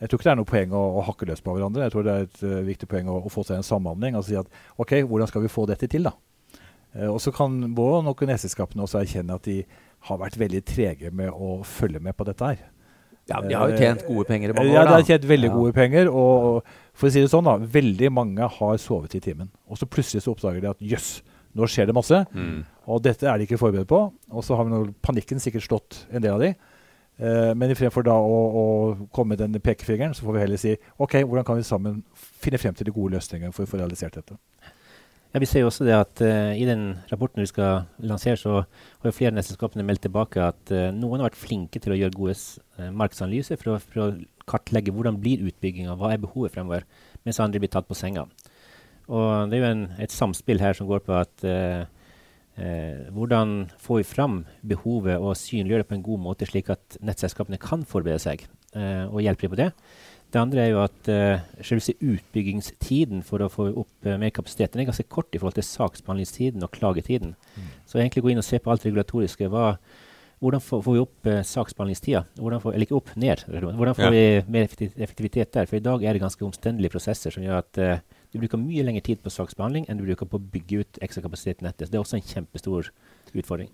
Jeg 0.00 0.10
tror 0.10 0.20
ikke 0.20 0.28
det 0.28 0.32
er 0.34 0.40
noe 0.42 0.50
poeng 0.50 0.72
å, 0.76 0.84
å 1.00 1.04
hakke 1.08 1.28
løs 1.30 1.40
på 1.40 1.56
hverandre. 1.56 1.86
Jeg 1.86 1.94
tror 1.94 2.04
det 2.04 2.14
er 2.14 2.26
et 2.26 2.40
uh, 2.44 2.56
viktig 2.66 2.88
poeng 2.90 3.08
å, 3.08 3.18
å 3.24 3.32
få 3.32 3.46
til 3.48 3.56
en 3.56 3.64
samhandling 3.64 4.18
og 4.18 4.26
si 4.28 4.36
at 4.36 4.48
OK, 4.76 4.98
hvordan 5.08 5.30
skal 5.30 5.44
vi 5.46 5.52
få 5.52 5.64
dette 5.70 5.88
til, 5.88 6.08
da? 6.10 6.12
Uh, 6.92 7.08
og 7.14 7.20
så 7.24 7.32
kan 7.32 7.56
både 7.76 8.02
nok 8.04 8.26
nettselskapene 8.28 8.84
også 8.84 9.00
erkjenne 9.00 9.38
at 9.40 9.48
de 9.48 9.62
har 10.06 10.20
vært 10.20 10.36
veldig 10.38 10.62
trege 10.68 11.12
med 11.16 11.32
å 11.32 11.62
følge 11.64 12.02
med 12.04 12.16
på 12.16 12.28
dette 12.28 12.52
her. 12.52 12.60
Ja, 13.28 13.40
De 13.42 13.54
har 13.58 13.70
jo 13.72 13.76
tjent 13.80 14.04
gode 14.06 14.24
penger 14.28 14.50
i 14.50 14.52
mange 14.54 14.70
Ja, 14.72 14.82
år. 14.82 14.86
de 14.86 14.92
har 14.94 15.02
tjent 15.02 15.24
veldig 15.26 15.48
Ja. 15.50 15.54
gode 15.54 15.72
penger. 15.74 16.08
Og, 16.12 16.62
for 16.94 17.08
å 17.08 17.12
si 17.12 17.20
det 17.20 17.30
sånn, 17.30 17.44
da, 17.44 17.56
veldig 17.58 18.10
mange 18.12 18.38
har 18.48 18.76
sovet 18.78 19.14
i 19.16 19.20
timen. 19.20 19.48
Og 19.68 19.76
så 19.78 19.86
plutselig 19.90 20.22
så 20.22 20.34
oppdager 20.34 20.60
de 20.62 20.70
at 20.70 20.78
jøss, 20.80 21.22
nå 21.56 21.66
skjer 21.66 21.86
det 21.86 21.94
masse. 21.94 22.24
Mm. 22.32 22.64
Og 22.86 23.02
dette 23.02 23.24
er 23.26 23.38
de 23.38 23.46
ikke 23.46 23.58
forberedt 23.58 23.88
på. 23.88 24.12
Og 24.30 24.44
så 24.44 24.54
har 24.56 24.64
vi 24.64 24.92
panikken 25.02 25.40
sikkert 25.42 25.66
slått 25.66 26.04
en 26.12 26.22
del 26.22 26.32
av 26.34 26.40
de. 26.40 26.54
Eh, 27.18 27.54
men 27.54 27.74
fremfor 27.74 28.04
da 28.04 28.12
å, 28.12 28.38
å 28.54 29.08
komme 29.10 29.30
med 29.34 29.38
den 29.38 29.58
pekefingeren, 29.60 30.12
så 30.14 30.22
får 30.22 30.32
vi 30.34 30.40
heller 30.44 30.56
si 30.60 30.76
OK, 31.00 31.14
hvordan 31.24 31.44
kan 31.48 31.56
vi 31.56 31.62
sammen 31.64 32.02
finne 32.14 32.58
frem 32.60 32.74
til 32.74 32.84
de 32.84 32.92
gode 32.92 33.16
løsningene 33.16 33.52
for 33.56 33.64
å 33.64 33.70
få 33.70 33.78
realisert 33.80 34.12
dette. 34.20 34.36
Ja, 35.36 35.40
Vi 35.40 35.46
ser 35.50 35.60
jo 35.60 35.66
også 35.68 35.84
det 35.84 35.92
at 35.92 36.20
uh, 36.24 36.56
i 36.56 36.64
den 36.64 36.94
rapporten 37.10 37.42
vi 37.42 37.50
skal 37.50 37.82
lansere, 38.00 38.38
så 38.40 38.62
har 38.62 39.10
jo 39.10 39.12
flere 39.12 39.34
av 39.34 39.36
nettselskapene 39.36 39.84
meldt 39.84 40.06
tilbake 40.06 40.40
at 40.40 40.72
uh, 40.72 40.86
noen 40.96 41.20
har 41.20 41.28
vært 41.28 41.36
flinke 41.36 41.76
til 41.76 41.92
å 41.92 41.98
gjøre 41.98 42.16
gode 42.16 42.36
uh, 42.78 42.86
markedsanalyser 42.88 43.60
for 43.60 43.76
for 43.84 44.00
å 44.00 44.06
kartlegge 44.48 44.94
hvordan 44.96 45.18
blir 45.20 45.44
utbygginga, 45.44 45.98
hva 46.00 46.14
er 46.14 46.22
behovet 46.24 46.56
fremover, 46.56 46.88
mens 47.28 47.42
andre 47.44 47.60
blir 47.60 47.68
tatt 47.74 47.84
på 47.84 47.98
senga. 47.98 48.24
Og 49.12 49.52
Det 49.52 49.58
er 49.58 49.64
jo 49.66 49.70
en, 49.74 49.84
et 50.00 50.16
samspill 50.16 50.64
her 50.64 50.72
som 50.72 50.88
går 50.88 51.04
på 51.04 51.12
at 51.18 51.44
hvordan 53.12 53.50
får 53.76 53.98
vi 54.00 54.06
fram 54.08 54.36
behovet 54.64 55.20
og 55.20 55.36
synliggjøre 55.36 55.84
det 55.84 55.90
på 55.90 55.98
en 55.98 56.06
god 56.06 56.22
måte, 56.30 56.48
slik 56.48 56.70
at 56.72 56.96
nettselskapene 57.04 57.60
kan 57.60 57.84
forberede 57.84 58.22
seg 58.22 58.46
og 58.72 59.20
hjelpe 59.20 59.44
dem 59.44 59.52
på 59.52 59.60
det. 59.60 59.68
Det 60.36 60.42
andre 60.42 60.66
er 60.66 60.72
jo 60.74 60.80
at 60.84 61.08
uh, 61.08 61.44
selveste 61.64 61.94
utbyggingstiden 62.04 63.22
for 63.24 63.40
å 63.40 63.48
få 63.48 63.70
opp 63.72 64.04
uh, 64.08 64.18
mer 64.20 64.34
kapasitet 64.36 64.74
den 64.74 64.82
er 64.82 64.90
ganske 64.90 65.06
kort 65.08 65.32
i 65.32 65.40
forhold 65.40 65.56
til 65.56 65.64
saksbehandlingstiden 65.64 66.66
og 66.66 66.74
klagetiden. 66.76 67.32
Så 67.88 68.02
egentlig 68.02 68.26
gå 68.26 68.34
inn 68.34 68.42
og 68.42 68.44
se 68.44 68.60
på 68.60 68.68
alt 68.74 68.84
regulatoriske. 68.84 69.48
Hva, 69.48 69.78
hvordan 70.44 70.60
får, 70.60 70.82
får 70.84 70.96
vi 70.98 71.04
opp 71.06 71.30
uh, 71.32 71.40
saksbehandlingstida? 71.48 72.26
Eller 72.36 72.84
ikke 72.84 72.98
opp, 72.98 73.14
ned. 73.16 73.46
Hvordan 73.48 73.96
får 73.96 74.10
Ja. 74.10 74.12
vi 74.12 74.52
mer 74.52 74.68
effektivitet 74.68 75.56
der? 75.56 75.70
For 75.70 75.80
i 75.80 75.84
dag 75.88 76.04
er 76.04 76.12
det 76.12 76.24
ganske 76.26 76.44
omstendelige 76.44 76.92
prosesser 76.98 77.32
som 77.32 77.46
gjør 77.46 77.62
at 77.64 77.80
uh, 77.80 78.15
du 78.32 78.38
bruker 78.42 78.60
mye 78.60 78.84
lengre 78.84 79.04
tid 79.06 79.20
på 79.24 79.32
saksbehandling 79.32 79.86
enn 79.88 80.00
du 80.00 80.04
bruker 80.06 80.28
på 80.28 80.38
å 80.40 80.46
bygge 80.54 80.82
ut 80.82 80.98
ekstra 81.04 81.22
kapasitet 81.24 81.62
i 81.62 81.66
nettet. 81.68 81.86
Så 81.86 81.92
det 81.94 81.98
er 81.98 82.04
også 82.04 82.18
en 82.18 82.26
kjempestor 82.26 82.90
utfordring. 83.36 83.70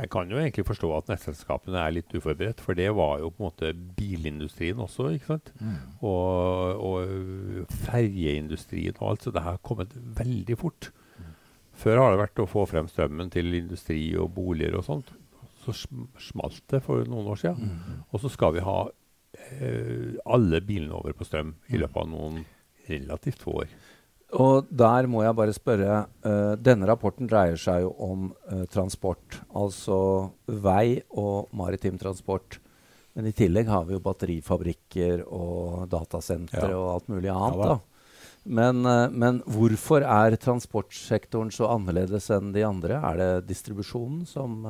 Jeg 0.00 0.10
kan 0.12 0.30
jo 0.32 0.38
egentlig 0.40 0.66
forstå 0.68 0.90
at 0.96 1.10
nettselskapene 1.12 1.80
er 1.80 1.94
litt 1.96 2.14
uforberedt, 2.14 2.62
for 2.64 2.78
det 2.78 2.88
var 2.96 3.18
jo 3.22 3.30
på 3.32 3.42
en 3.42 3.48
måte 3.48 3.72
bilindustrien 3.98 4.80
også. 4.80 5.10
ikke 5.16 5.32
sant? 5.34 5.52
Og, 6.00 6.80
og 6.80 7.74
ferjeindustrien 7.86 8.96
og 9.00 9.12
alt, 9.12 9.26
så 9.26 9.34
det 9.34 9.44
har 9.44 9.60
kommet 9.66 9.94
veldig 9.94 10.58
fort. 10.60 10.90
Før 11.80 12.02
har 12.02 12.12
det 12.12 12.20
vært 12.20 12.40
å 12.42 12.48
få 12.50 12.66
frem 12.68 12.88
strømmen 12.90 13.30
til 13.32 13.54
industri 13.56 14.02
og 14.20 14.32
boliger 14.36 14.76
og 14.76 14.84
sånt. 14.84 15.12
Så 15.64 15.74
smalt 16.20 16.62
det 16.72 16.82
for 16.84 17.04
noen 17.08 17.28
år 17.32 17.40
siden. 17.40 17.76
Og 18.10 18.20
så 18.22 18.30
skal 18.32 18.54
vi 18.56 18.64
ha 18.64 18.78
eh, 18.88 20.16
alle 20.24 20.60
bilene 20.64 20.96
over 20.96 21.12
på 21.16 21.24
strøm 21.28 21.54
i 21.68 21.80
løpet 21.80 22.00
av 22.02 22.08
noen 22.08 22.42
relativt 22.90 23.42
få 23.46 23.60
år. 23.62 23.72
Og 24.38 24.68
der 24.70 25.08
må 25.10 25.24
jeg 25.24 25.34
bare 25.34 25.54
spørre 25.56 25.94
Uh, 26.22 26.54
Denne 26.60 26.86
rapporten 26.86 27.26
dreier 27.26 27.56
seg 27.58 27.80
jo 27.82 27.88
om 27.98 28.28
uh, 28.52 28.64
transport. 28.70 29.40
Altså 29.56 29.96
vei 30.46 31.00
og 31.10 31.48
maritim 31.56 31.96
transport. 31.98 32.60
Men 33.16 33.26
i 33.26 33.32
tillegg 33.34 33.66
har 33.66 33.88
vi 33.88 33.96
jo 33.96 34.02
batterifabrikker 34.04 35.24
og 35.26 35.88
datasentre 35.90 36.68
Ja. 36.68 36.76
og 36.78 36.92
alt 36.94 37.08
mulig 37.10 37.32
annet. 37.32 37.58
Ja 37.58 37.72
da. 37.72 37.78
Men, 38.44 38.86
uh, 38.86 39.08
men 39.10 39.40
hvorfor 39.50 40.06
er 40.06 40.36
transportsektoren 40.40 41.50
så 41.50 41.66
annerledes 41.74 42.30
enn 42.30 42.52
de 42.54 42.62
andre? 42.64 43.00
Er 43.02 43.16
det 43.18 43.48
distribusjonen 43.50 44.26
som 44.30 44.62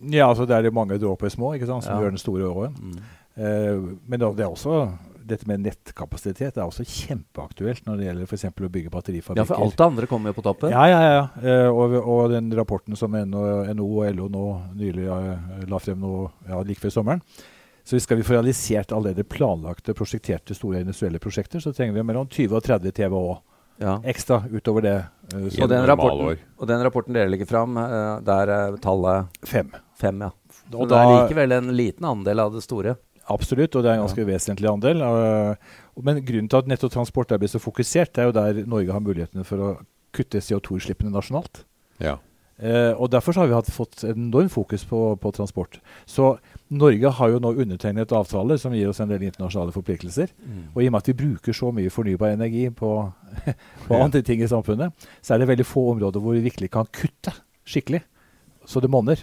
Ja, 0.00 0.28
altså 0.28 0.46
det 0.46 0.54
er 0.56 0.62
det 0.62 0.74
mange 0.74 0.98
dråper 0.98 1.28
små 1.30 1.54
ikke 1.56 1.66
sant, 1.66 1.84
som 1.84 1.94
Ja. 1.96 2.02
gjør 2.04 2.14
den 2.14 2.22
store 2.22 2.46
åren. 2.54 2.74
mm. 2.78 3.98
Men 4.06 4.20
det 4.20 4.44
er 4.44 4.50
også 4.52 4.92
dette 5.28 5.46
med 5.48 5.62
nettkapasitet 5.64 6.56
er 6.58 6.64
også 6.64 6.84
kjempeaktuelt 6.88 7.86
når 7.86 7.98
det 8.00 8.06
gjelder 8.08 8.28
f.eks. 8.28 8.44
å 8.50 8.70
bygge 8.74 8.92
batterifabrikker. 8.92 9.42
Ja, 9.42 9.46
for 9.48 9.64
alt 9.64 9.76
det 9.78 9.86
andre 9.86 10.08
kommer 10.10 10.32
jo 10.32 10.38
på 10.40 10.44
toppen. 10.46 10.72
Ja, 10.74 10.84
ja, 10.90 11.00
ja. 11.06 11.24
Eh, 11.42 11.68
og, 11.70 11.96
og 12.00 12.30
den 12.32 12.50
rapporten 12.56 12.98
som 12.98 13.14
NO, 13.14 13.42
NO 13.74 13.88
og 14.02 14.16
LO 14.18 14.28
nå 14.32 14.44
nylig 14.80 15.06
eh, 15.06 15.64
la 15.70 15.80
frem 15.82 16.02
nå, 16.02 16.12
ja, 16.48 16.60
like 16.66 16.82
før 16.82 16.94
sommeren, 17.00 17.24
Så 17.84 17.98
skal 17.98 18.20
vi 18.20 18.22
få 18.22 18.36
realisert 18.36 18.92
allerede 18.94 19.24
planlagte, 19.26 19.94
prosjekterte 19.98 20.54
store 20.54 20.80
industrielle 20.84 21.18
prosjekter, 21.18 21.58
så 21.58 21.72
trenger 21.74 21.96
vi 21.96 22.04
mellom 22.06 22.28
20 22.30 22.54
og 22.54 22.62
30 22.62 22.92
TWh 22.92 23.32
Ja. 23.82 23.96
ekstra 24.06 24.44
utover 24.52 24.82
det. 24.82 24.98
Uh, 25.34 25.48
Og 25.62 25.68
den, 25.68 25.86
rapporten, 25.86 26.38
og 26.58 26.68
den 26.68 26.82
rapporten 26.84 27.16
dere 27.16 27.30
legger 27.32 27.48
fram, 27.50 27.74
uh, 27.76 28.20
der 28.22 28.48
er 28.48 28.76
tallet 28.78 29.26
fem. 29.42 29.72
fem, 29.98 30.20
ja. 30.22 30.30
Så 30.70 30.78
Og 30.78 30.88
det 30.88 30.96
er 31.00 31.10
likevel 31.10 31.52
en 31.56 31.72
liten 31.74 32.06
andel 32.06 32.38
av 32.44 32.52
det 32.54 32.62
store. 32.62 32.94
Absolutt, 33.30 33.76
og 33.76 33.84
det 33.84 33.92
er 33.92 34.00
en 34.00 34.06
ganske 34.06 34.26
vesentlig 34.26 34.68
andel. 34.70 35.02
Uh, 35.02 35.54
men 36.02 36.22
grunnen 36.26 36.48
til 36.50 36.58
at 36.58 36.66
nettotransport 36.70 37.32
er 37.32 37.38
blitt 37.42 37.52
så 37.54 37.60
fokusert, 37.62 38.14
det 38.14 38.22
er 38.24 38.30
jo 38.30 38.36
der 38.36 38.66
Norge 38.66 38.92
har 38.92 39.04
mulighetene 39.04 39.44
for 39.46 39.62
å 39.62 39.70
kutte 40.12 40.42
CO2-utslippene 40.42 41.12
nasjonalt. 41.14 41.62
Ja. 42.02 42.18
Eh, 42.62 42.92
og 42.94 43.08
Derfor 43.10 43.32
så 43.34 43.42
har 43.42 43.48
vi 43.48 43.54
hatt, 43.56 43.70
fått 43.72 44.04
enormt 44.06 44.52
fokus 44.52 44.84
på, 44.86 44.98
på 45.18 45.30
transport. 45.34 45.78
Så 46.06 46.36
Norge 46.70 47.10
har 47.16 47.32
jo 47.32 47.40
nå 47.42 47.54
undertegnet 47.64 48.12
avtaler 48.14 48.60
som 48.60 48.74
gir 48.76 48.90
oss 48.90 49.00
en 49.02 49.10
del 49.10 49.24
internasjonale 49.26 49.72
forpliktelser. 49.74 50.30
Og 50.74 50.82
i 50.82 50.86
og 50.86 50.92
med 50.94 51.00
at 51.00 51.10
vi 51.10 51.16
bruker 51.24 51.56
så 51.56 51.72
mye 51.74 51.90
fornybar 51.90 52.36
energi 52.36 52.68
på, 52.70 52.92
på 53.88 53.96
Ja. 53.96 54.02
andre 54.04 54.22
ting 54.22 54.44
i 54.44 54.50
samfunnet, 54.50 54.92
så 55.24 55.34
er 55.34 55.42
det 55.42 55.48
veldig 55.50 55.66
få 55.66 55.88
områder 55.94 56.22
hvor 56.22 56.36
vi 56.36 56.44
virkelig 56.44 56.70
kan 56.76 56.86
kutte 56.92 57.34
skikkelig. 57.66 58.02
Så 58.68 58.82
det 58.84 58.92
monner. 58.92 59.18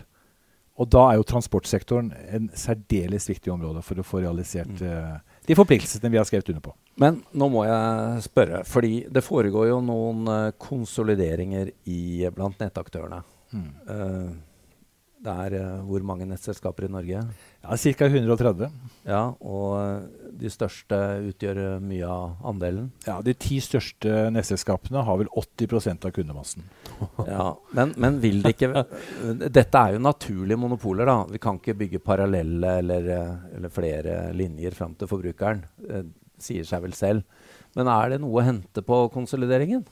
Og 0.80 0.88
da 0.88 1.02
er 1.10 1.20
jo 1.20 1.28
transportsektoren 1.28 2.14
en 2.32 2.48
særdeles 2.56 3.28
viktig 3.30 3.52
område 3.52 3.82
for 3.84 4.00
å 4.00 4.06
få 4.08 4.22
realisert 4.24 4.80
uh, 4.80 5.18
de 5.50 5.58
forpliktelsene 5.58 6.12
vi 6.14 6.20
har 6.20 6.28
skrevet 6.30 6.52
under 6.54 6.64
på. 6.64 6.76
Men 7.02 7.22
nå 7.36 7.48
må 7.52 7.66
jeg 7.68 8.24
spørre, 8.28 8.62
fordi 8.68 8.94
det 9.12 9.24
foregår 9.26 9.70
jo 9.72 9.80
noen 9.82 10.28
eh, 10.30 10.52
konsolideringer 10.62 11.72
i, 11.90 12.02
blant 12.36 12.60
nettaktørene. 12.62 13.22
Eh, 13.56 14.30
det 15.20 15.32
er 15.46 15.54
eh, 15.58 15.80
hvor 15.84 16.04
mange 16.08 16.24
nettselskaper 16.30 16.86
i 16.88 16.92
Norge? 16.94 17.22
Ja, 17.60 17.76
Ca. 17.76 18.08
130. 18.08 18.70
Ja, 19.10 19.22
og 19.44 19.74
eh, 19.76 20.30
de 20.40 20.52
største 20.54 21.00
utgjør 21.28 21.60
eh, 21.66 21.82
mye 21.84 22.08
av 22.08 22.46
andelen. 22.48 22.86
Ja, 23.08 23.18
De 23.26 23.34
ti 23.36 23.58
største 23.64 24.30
nettselskapene 24.32 25.04
har 25.04 25.20
vel 25.20 25.32
80% 25.42 26.08
av 26.08 26.16
kundemassen. 26.16 26.64
Ja, 27.30 27.52
men, 27.76 27.92
men 28.02 28.18
vil 28.24 28.42
det 28.44 28.56
ikke 28.56 28.84
Dette 29.60 29.82
er 29.82 29.96
jo 29.96 30.02
naturlige 30.04 30.60
monopoler, 30.60 31.08
da. 31.08 31.18
Vi 31.32 31.42
kan 31.44 31.60
ikke 31.60 31.78
bygge 31.84 32.02
parallelle 32.04 32.78
eller, 32.82 33.12
eller 33.56 33.72
flere 33.74 34.18
linjer 34.36 34.76
fram 34.76 34.96
til 35.00 35.12
forbrukeren. 35.12 35.66
Det 35.80 36.06
sier 36.40 36.68
seg 36.68 36.84
vel 36.86 36.96
selv. 36.96 37.28
Men 37.76 37.92
er 37.92 38.16
det 38.16 38.22
noe 38.24 38.40
å 38.40 38.46
hente 38.48 38.84
på 38.86 39.04
konsolideringen? 39.14 39.84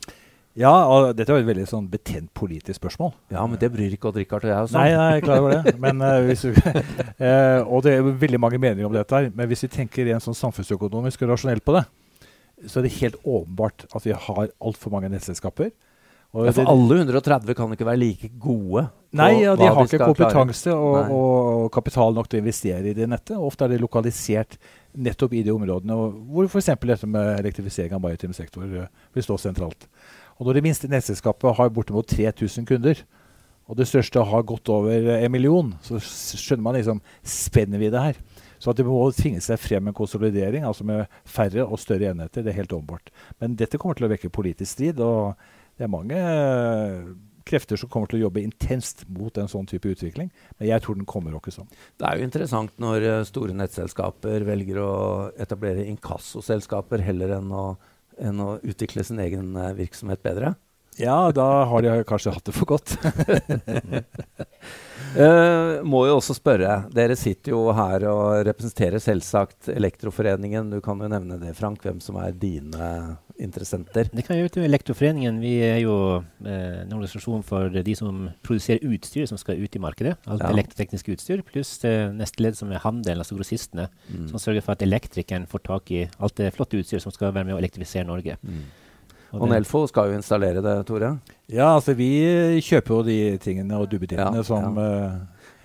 Ja, 0.57 0.73
og 0.89 1.11
dette 1.13 1.33
var 1.33 1.43
et 1.43 1.49
veldig 1.51 1.67
sånn 1.69 1.85
betent 1.91 2.31
politisk 2.37 2.79
spørsmål. 2.79 3.11
Ja, 3.33 3.43
men 3.45 3.59
det 3.61 3.69
bryr 3.73 3.93
ikke 3.93 4.09
Odd-Rikard 4.09 4.47
og 4.47 4.49
jeg 4.49 4.65
oss 4.65 4.73
om. 4.73 4.79
Nei, 4.79 4.89
nei, 4.95 5.07
jeg 5.11 5.21
er 5.21 5.25
klar 5.27 5.43
over 5.43 5.53
det. 5.53 5.73
Men, 5.83 6.01
uh, 6.01 6.17
hvis 6.25 6.45
du, 6.47 6.57
eh, 7.27 7.59
og 7.61 7.83
det 7.85 7.93
er 7.93 8.07
veldig 8.25 8.39
mange 8.41 8.59
meninger 8.63 8.89
om 8.89 8.95
dette. 8.95 9.13
her, 9.13 9.29
Men 9.37 9.51
hvis 9.51 9.67
vi 9.67 9.73
tenker 9.75 10.09
rent 10.09 10.25
sånn 10.25 10.37
samfunnsøkonomisk 10.37 11.27
og 11.27 11.35
rasjonelt 11.35 11.65
på 11.67 11.77
det, 11.77 11.85
så 12.65 12.79
er 12.79 12.87
det 12.87 12.95
helt 12.97 13.19
åpenbart 13.21 13.85
at 13.93 14.07
vi 14.07 14.15
har 14.17 14.49
altfor 14.57 14.95
mange 14.95 15.11
nettselskaper. 15.13 15.69
Og 16.35 16.49
Ja, 16.49 16.51
for 16.51 16.67
alle 16.67 16.97
130 17.05 17.55
kan 17.55 17.71
ikke 17.71 17.85
være 17.87 18.01
like 18.01 18.29
gode. 18.41 18.87
på 18.89 19.17
Nei, 19.17 19.43
ja, 19.45 19.55
de 19.55 19.69
har 19.69 19.85
ikke 19.85 20.09
kompetanse 20.09 20.73
og, 20.73 21.13
og, 21.13 21.69
kapital 21.71 22.13
nok 22.13 22.27
til 22.27 22.41
å 22.41 22.43
investere 22.43 22.91
i 22.91 22.93
det 22.97 23.07
nettet. 23.07 23.37
Ofte 23.37 23.65
er 23.65 23.75
det 23.75 23.79
lokalisert 23.81 24.57
nettopp 24.97 25.37
i 25.37 25.43
de 25.45 25.53
områdene 25.53 25.95
hvor 26.27 26.49
f.eks. 26.49 26.73
dette 26.81 27.07
med 27.07 27.39
elektrifisering 27.39 27.95
av 27.95 28.03
maritim 28.03 28.33
sektor 28.35 28.65
eh, 28.65 28.89
vil 29.15 29.23
stå 29.23 29.37
sentralt. 29.39 29.87
Og 30.37 30.45
Når 30.45 30.57
det 30.57 30.65
minste 30.65 30.89
nettselskapet 30.91 31.57
har 31.57 31.71
bortimot 31.73 32.07
3000 32.07 32.67
kunder, 32.69 33.01
og 33.67 33.75
det 33.75 33.87
største 33.89 34.23
har 34.23 34.45
gått 34.47 34.69
over 34.71 35.09
en 35.17 35.31
million, 35.31 35.73
så 35.83 35.99
skjønner 35.99 36.63
man 36.63 36.77
liksom 36.77 37.01
spennvidde 37.27 37.99
her. 37.99 38.19
Så 38.57 38.71
at 38.71 38.79
det 38.79 38.87
må 38.87 39.01
tvinge 39.13 39.41
seg 39.43 39.59
frem 39.61 39.89
med 39.89 39.95
konsolidering, 39.97 40.63
altså 40.65 40.85
med 40.87 41.05
færre 41.27 41.65
og 41.65 41.81
større 41.81 42.13
enheter, 42.13 42.45
det 42.45 42.53
er 42.53 42.61
helt 42.61 42.73
åpenbart. 42.73 43.11
Men 43.41 43.57
dette 43.59 43.77
kommer 43.81 43.97
til 43.97 44.07
å 44.07 44.11
vekke 44.13 44.33
politisk 44.33 44.71
strid, 44.77 45.01
og 45.03 45.35
det 45.77 45.85
er 45.85 45.91
mange 45.93 46.17
eh, 46.17 47.11
krefter 47.47 47.79
som 47.79 47.91
kommer 47.91 48.09
til 48.09 48.21
å 48.21 48.25
jobbe 48.25 48.43
intenst 48.43 49.03
mot 49.13 49.35
en 49.37 49.51
sånn 49.51 49.67
type 49.69 49.91
utvikling. 49.91 50.31
Men 50.57 50.71
jeg 50.71 50.83
tror 50.83 50.97
den 50.97 51.07
kommer 51.09 51.35
også 51.37 51.59
sånn. 51.59 51.69
Det 51.99 52.07
er 52.07 52.17
jo 52.17 52.27
interessant 52.27 52.73
når 52.81 53.05
eh, 53.05 53.27
store 53.29 53.55
nettselskaper 53.57 54.47
velger 54.47 54.81
å 54.81 54.95
etablere 55.37 55.85
inkassoselskaper 55.91 57.05
heller 57.05 57.37
enn 57.37 57.53
å, 57.53 57.67
enn 58.21 58.41
å 58.43 58.57
utvikle 58.61 59.03
sin 59.05 59.19
egen 59.23 59.55
eh, 59.55 59.75
virksomhet 59.77 60.23
bedre. 60.25 60.55
Ja, 60.97 61.31
da 61.31 61.65
har 61.69 61.81
de 61.85 62.03
kanskje 62.09 62.31
hatt 62.33 62.47
det 62.49 62.55
for 62.57 62.65
godt. 62.71 62.95
uh, 65.13 65.83
må 65.91 66.07
jo 66.09 66.15
også 66.17 66.33
spørre, 66.33 66.79
dere 66.89 67.17
sitter 67.19 67.53
jo 67.53 67.67
her 67.77 68.07
og 68.09 68.41
representerer 68.47 68.97
selvsagt 69.03 69.69
Elektroforeningen. 69.75 70.71
Du 70.73 70.81
kan 70.81 70.97
jo 70.97 71.11
nevne 71.11 71.37
det, 71.41 71.53
Frank, 71.59 71.85
hvem 71.85 72.01
som 72.01 72.17
er 72.23 72.33
dine 72.33 72.89
interessenter. 73.39 74.09
Det 74.13 74.23
kan 74.25 74.35
jeg 74.35 74.45
gjøre 74.45 74.53
til 74.57 74.65
Elektroforeningen. 74.67 75.39
Vi 75.43 75.51
er 75.65 75.77
jo 75.83 75.95
eh, 76.45 76.81
en 76.83 76.93
organisasjon 76.95 77.43
for 77.45 77.69
de 77.69 77.95
som 77.95 78.29
produserer 78.45 78.83
utstyr 78.87 79.27
som 79.29 79.37
skal 79.37 79.59
ut 79.61 79.75
i 79.75 79.81
markedet. 79.83 80.15
Alt 80.27 80.41
Ja. 80.41 80.49
elektroteknisk 80.53 81.09
utstyr, 81.13 81.43
pluss 81.45 81.75
eh, 81.85 82.09
neste 82.13 82.41
ledd 82.43 82.57
som 82.57 82.71
er 82.71 82.79
handelen, 82.83 83.21
altså 83.23 83.37
grossistene. 83.37 83.87
Mm. 84.09 84.27
Som 84.31 84.39
sørger 84.41 84.61
for 84.65 84.71
at 84.77 84.81
elektrikeren 84.85 85.47
får 85.47 85.63
tak 85.69 85.91
i 85.91 86.03
alt 86.19 86.35
det 86.35 86.53
flotte 86.55 86.77
utstyret 86.81 87.01
som 87.05 87.11
skal 87.13 87.31
være 87.33 87.45
med 87.45 87.55
å 87.55 87.61
elektrifisere 87.61 88.07
Norge. 88.09 88.37
Mm. 88.43 88.65
Og 89.33 89.41
Og 89.43 89.49
Nelfo 89.51 89.81
skal 89.87 90.09
jo 90.11 90.15
installere 90.15 90.61
det, 90.63 90.85
Tore. 90.87 91.19
Ja, 91.51 91.73
altså 91.75 91.93
vi 91.93 92.59
kjøper 92.63 92.93
jo 92.95 93.01
de 93.03 93.37
tingene 93.43 93.75
og 93.75 93.89
duppedittene 93.91 94.39
Ja, 94.39 94.43
som 94.47 94.77
eh, 94.79 95.17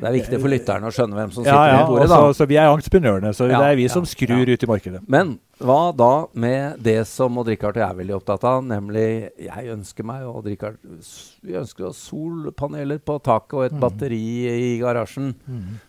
Det 0.02 0.08
er 0.10 0.14
viktig 0.16 0.38
for 0.42 0.50
lytterne 0.50 0.88
å 0.88 0.92
skjønne 0.94 1.14
hvem 1.14 1.30
som 1.30 1.44
sitter 1.44 1.54
Ja, 1.54 1.76
ja. 1.78 1.82
bordet. 1.86 2.08
da. 2.10 2.16
så 2.34 2.46
vi 2.50 2.56
er 2.58 2.66
entreprenørene, 2.72 3.30
så 3.38 3.46
Ja, 3.48 3.60
det 3.62 3.68
er 3.70 3.76
vi 3.78 3.84
som 3.92 4.02
skrur 4.10 4.48
ut 4.50 4.64
i 4.66 4.66
markedet. 4.66 5.00
Men 5.06 5.36
hva 5.62 5.92
da 5.94 6.26
med 6.34 6.80
det 6.82 7.06
som 7.06 7.38
Odd-Rikard 7.38 7.76
og 7.78 7.82
jeg 7.84 7.86
er 7.88 7.98
veldig 8.00 8.16
opptatt 8.18 8.42
av, 8.50 8.64
nemlig 8.66 9.30
Jeg 9.38 9.70
ønsker 9.70 10.02
meg 10.08 10.24
og 10.26 10.40
Odd-Rikard 10.42 10.76
Vi 11.46 11.54
ønsker 11.54 11.86
oss 11.86 12.02
solpaneler 12.10 12.98
på 12.98 13.20
taket 13.22 13.54
og 13.54 13.64
et 13.68 13.72
Mm. 13.78 13.80
batteri 13.80 14.20
i 14.50 14.78
garasjen. 14.82 15.34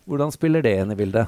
Hvordan 0.07 0.31
spiller 0.31 0.61
det 0.61 0.77
inn 0.83 0.91
i 0.91 0.95
bildet? 0.95 1.27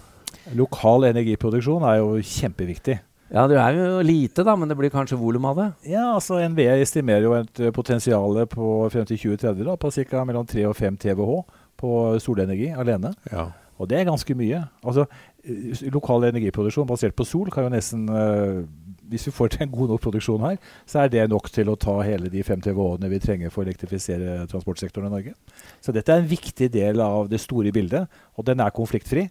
Lokal 0.54 1.10
energiproduksjon 1.10 1.84
er 1.90 1.98
jo 2.04 2.22
kjempeviktig. 2.22 3.00
Ja, 3.34 3.48
det 3.50 3.58
er 3.58 3.74
jo 3.74 4.02
lite, 4.06 4.44
da, 4.46 4.54
men 4.56 4.70
det 4.70 4.78
blir 4.78 4.92
kanskje 4.94 5.18
volum 5.18 5.46
av 5.50 5.56
det? 5.58 5.66
Ja, 5.90 6.14
altså 6.14 6.38
NVE 6.48 6.78
estimerer 6.84 7.24
jo 7.26 7.34
et 7.34 7.60
uh, 7.60 7.72
potensial 7.74 8.38
på 8.46 8.92
frem 8.94 9.06
til 9.10 9.18
2030 9.18 9.66
da, 9.66 9.76
på 9.76 9.90
ca. 9.92 10.24
mellom 10.24 10.46
3 10.46 10.68
og 10.70 10.76
5 10.78 10.98
TWh 11.02 11.44
på 11.80 11.92
solenergi 12.24 12.72
alene. 12.76 13.14
Ja. 13.32 13.50
Og 13.76 13.90
det 13.92 14.00
er 14.00 14.08
ganske 14.08 14.36
mye. 14.38 14.62
Altså, 14.88 15.06
eh, 15.44 15.86
Lokal 15.92 16.30
energiproduksjon 16.30 16.88
basert 16.88 17.16
på 17.16 17.28
sol 17.28 17.52
kan 17.52 17.68
jo 17.68 17.74
nesten 17.74 18.08
eh, 18.08 18.64
Hvis 19.06 19.28
vi 19.28 19.36
får 19.36 19.52
til 19.54 19.66
en 19.66 19.74
god 19.74 19.92
nok 19.92 20.02
produksjon 20.02 20.42
her, 20.42 20.56
så 20.90 21.04
er 21.04 21.12
det 21.14 21.28
nok 21.30 21.52
til 21.54 21.70
å 21.70 21.76
ta 21.78 22.00
hele 22.02 22.30
de 22.34 22.42
5 22.42 22.64
TWh-ene 22.66 23.10
vi 23.12 23.20
trenger 23.22 23.52
for 23.54 23.62
å 23.62 23.68
elektrifisere 23.68 24.48
transportsektoren 24.50 25.12
i 25.12 25.14
Norge. 25.14 25.34
Så 25.78 25.94
dette 25.94 26.10
er 26.10 26.24
en 26.24 26.32
viktig 26.32 26.72
del 26.74 27.04
av 27.06 27.30
det 27.30 27.38
store 27.44 27.70
bildet, 27.76 28.10
og 28.34 28.48
den 28.48 28.64
er 28.66 28.74
konfliktfri. 28.74 29.28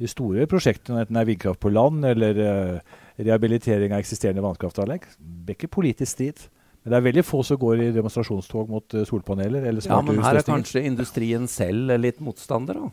De 0.00 0.10
store 0.10 0.48
prosjektene, 0.50 1.04
enten 1.04 1.14
det 1.14 1.22
er 1.22 1.28
vindkraft 1.28 1.62
på 1.62 1.70
land 1.70 2.02
eller 2.08 2.42
eh, 2.42 2.98
rehabilitering 3.22 3.94
av 3.94 4.02
eksisterende 4.02 4.42
vannkraftanlegg, 4.42 5.06
det 5.20 5.54
er 5.54 5.60
ikke 5.60 5.76
politisk 5.78 6.16
strid. 6.16 6.42
Men 6.82 6.90
det 6.90 6.98
er 6.98 7.06
veldig 7.06 7.22
få 7.26 7.44
som 7.46 7.60
går 7.62 7.84
i 7.84 7.92
demonstrasjonstog 7.94 8.70
mot 8.70 8.96
eh, 8.98 9.06
solpaneler 9.06 9.68
eller 9.70 9.86
Ja, 9.86 10.00
men 10.02 10.18
her 10.24 10.40
er 10.40 10.46
kanskje 10.46 10.82
industrien 10.88 11.46
selv 11.50 11.94
litt 12.02 12.18
motstander, 12.24 12.80
da? 12.80 12.90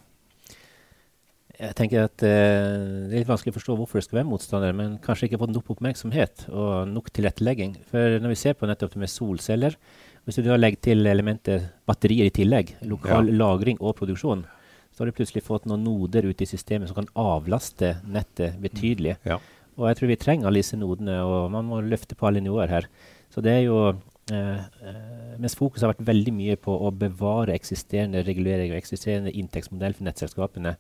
Jeg 1.59 1.75
tenker 1.75 2.05
at 2.07 2.23
eh, 2.23 3.09
Det 3.09 3.15
er 3.17 3.23
litt 3.23 3.31
vanskelig 3.31 3.51
å 3.51 3.57
forstå 3.57 3.75
hvorfor 3.79 3.99
det 3.99 4.05
skal 4.05 4.21
være 4.21 4.29
motstandere, 4.29 4.77
men 4.77 4.93
kanskje 5.03 5.27
ikke 5.27 5.41
fått 5.41 5.55
nok 5.55 5.73
oppmerksomhet 5.73 6.45
og 6.53 6.93
nok 6.93 7.09
tilrettelegging. 7.15 7.75
For 7.89 8.21
når 8.21 8.35
vi 8.35 8.39
ser 8.39 8.55
på 8.55 8.69
nettopp 8.69 8.93
det 8.95 9.03
med 9.03 9.11
solceller 9.11 9.75
Hvis 10.23 10.39
du 10.39 10.45
da 10.45 10.59
legger 10.59 10.85
til 10.91 11.09
elementet 11.09 11.71
batterier 11.89 12.29
i 12.29 12.33
tillegg, 12.35 12.75
lokal 12.85 13.31
lagring 13.33 13.79
og 13.81 13.97
produksjon, 13.97 14.45
så 14.93 15.01
har 15.01 15.09
du 15.09 15.17
plutselig 15.17 15.41
fått 15.45 15.65
noen 15.69 15.81
noder 15.81 16.27
ute 16.29 16.45
i 16.45 16.49
systemet 16.49 16.89
som 16.89 16.99
kan 16.99 17.07
avlaste 17.17 17.95
nettet 18.05 18.59
betydelig. 18.61 19.15
Ja. 19.25 19.39
Og 19.79 19.87
jeg 19.87 19.97
tror 19.97 20.11
vi 20.11 20.17
trenger 20.19 20.49
alle 20.49 20.61
disse 20.61 20.77
nodene, 20.77 21.15
og 21.23 21.49
man 21.53 21.65
må 21.65 21.79
løfte 21.81 22.17
på 22.19 22.27
alle 22.29 22.43
nivåer 22.43 22.69
her. 22.73 22.87
Så 23.29 23.43
det 23.45 23.51
er 23.53 23.63
jo 23.67 23.77
eh, 23.89 24.61
eh, 24.83 25.35
Mens 25.39 25.55
fokuset 25.55 25.85
har 25.85 25.93
vært 25.93 26.07
veldig 26.09 26.33
mye 26.35 26.55
på 26.59 26.73
å 26.73 26.89
bevare 26.91 27.53
eksisterende 27.55 28.23
regulering 28.27 28.73
og 28.73 28.79
eksisterende 28.81 29.31
inntektsmodell 29.31 29.93
for 29.95 30.03
nettselskapene, 30.09 30.73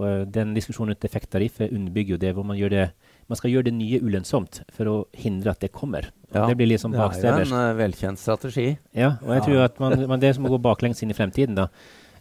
og 0.00 0.30
den 0.32 0.54
diskusjonen 0.56 0.94
rundt 0.94 1.04
effekttariffet 1.04 1.74
underbygger 1.74 2.14
jo 2.14 2.20
det, 2.22 2.30
hvor 2.32 2.46
man, 2.46 2.56
gjør 2.56 2.70
det, 2.72 2.84
man 3.28 3.36
skal 3.36 3.50
gjøre 3.52 3.66
det 3.68 3.74
nye 3.76 3.98
ulønnsomt 4.00 4.62
for 4.72 4.88
å 4.88 4.94
hindre 5.12 5.52
at 5.52 5.60
det 5.60 5.72
kommer. 5.74 6.08
Ja. 6.32 6.46
det 6.46 6.56
blir 6.56 6.70
liksom 6.70 6.94
det 6.94 7.02
er 7.02 7.42
jo 7.42 7.42
en 7.42 7.56
eh, 7.58 7.74
velkjent 7.76 8.22
strategi. 8.22 8.68
Ja, 8.96 9.16
og 9.20 9.34
jeg 9.34 9.42
Ja. 9.42 9.44
tror 9.48 9.64
at 9.66 9.82
man, 9.82 9.96
man, 10.08 10.22
det 10.22 10.30
er 10.30 10.38
som 10.38 10.46
å 10.48 10.54
gå 10.54 10.62
baklengs 10.62 11.02
inn 11.02 11.10
i 11.12 11.18
fremtiden, 11.18 11.58
da. 11.58 11.68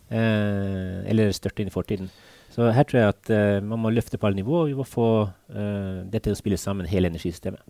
Eh, 0.10 1.06
eller 1.14 1.32
størte 1.32 1.62
inn 1.64 1.70
i 1.70 1.74
fortiden. 1.74 2.10
Så 2.50 2.66
her 2.74 2.84
tror 2.90 3.00
jeg 3.00 3.14
at 3.14 3.30
eh, 3.30 3.60
man 3.62 3.80
må 3.80 3.92
løfte 3.94 4.18
på 4.18 4.28
alle 4.28 4.42
nivåer. 4.42 4.72
Vi 4.72 4.78
må 4.80 4.84
få 4.88 5.08
eh, 5.54 6.00
dette 6.10 6.26
til 6.28 6.36
å 6.36 6.40
spille 6.40 6.58
sammen, 6.60 6.90
hele 6.90 7.12
energisystemet. 7.12 7.62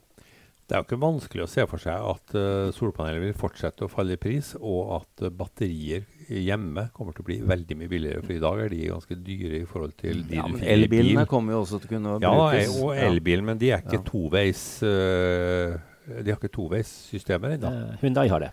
Det 0.69 0.75
er 0.77 0.83
jo 0.83 0.85
ikke 0.85 0.99
vanskelig 1.01 1.41
å 1.41 1.49
se 1.49 1.63
for 1.65 1.81
seg 1.81 2.03
at 2.11 2.33
uh, 2.37 2.69
solpaneler 2.77 3.23
vil 3.23 3.33
fortsette 3.33 3.87
å 3.87 3.89
falle 3.89 4.13
i 4.13 4.19
pris, 4.21 4.51
og 4.59 4.91
at 4.99 5.23
uh, 5.25 5.31
batterier 5.33 6.03
hjemme 6.29 6.83
kommer 6.93 7.15
til 7.17 7.23
å 7.23 7.27
bli 7.31 7.37
veldig 7.49 7.77
mye 7.79 7.89
billigere. 7.89 8.21
For 8.21 8.35
i 8.35 8.41
dag 8.43 8.59
er 8.67 8.69
de 8.69 8.83
ganske 8.91 9.17
dyre 9.25 9.63
i 9.63 9.65
forhold 9.65 9.95
til 9.97 10.21
de 10.29 10.37
Ja, 10.37 10.45
men 10.45 10.61
Elbilene 10.61 11.23
bil. 11.23 11.29
kommer 11.31 11.55
jo 11.57 11.63
også 11.63 11.79
til 11.81 11.89
å 11.89 11.93
kunne 11.95 12.13
Ja, 12.21 12.33
brukes. 12.37 12.75
og 12.85 12.91
elbil, 13.01 13.41
men 13.49 13.57
de 13.57 13.71
er 13.73 13.81
ikke 13.81 13.97
Ja. 13.97 14.05
toveis 14.11 14.61
uh, 14.85 15.79
De 16.09 16.29
har 16.31 16.37
ikke 16.37 16.53
toveissystemer 16.53 17.55
ennå. 17.57 17.69
Hundai 17.71 17.97
Hyundai 18.03 18.27
har 18.29 18.39
det. 18.45 18.51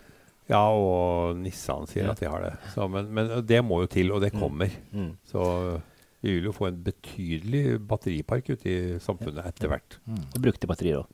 Ja, 0.49 0.63
og 0.73 1.37
Nissan 1.37 1.85
sier 1.91 2.05
Ja. 2.05 2.11
at 2.15 2.19
de 2.19 2.29
har 2.33 2.41
det. 2.41 2.53
Så, 2.73 2.89
men, 2.89 3.13
men 3.13 3.29
det 3.45 3.61
må 3.65 3.81
jo 3.83 3.87
til, 3.93 4.11
og 4.11 4.21
det 4.21 4.33
Mm. 4.33 4.39
kommer. 4.41 4.69
Mm. 4.93 5.11
Så 5.25 5.81
vi 6.23 6.33
vil 6.39 6.45
jo 6.49 6.51
få 6.55 6.67
en 6.69 6.81
betydelig 6.83 7.77
batteripark 7.85 8.49
ute 8.55 8.65
i 8.65 8.97
samfunnet 8.99 9.45
etter 9.45 9.67
hvert. 9.69 9.97
Og 10.07 10.41
brukte 10.41 10.65
batterier 10.69 11.03
òg. 11.03 11.07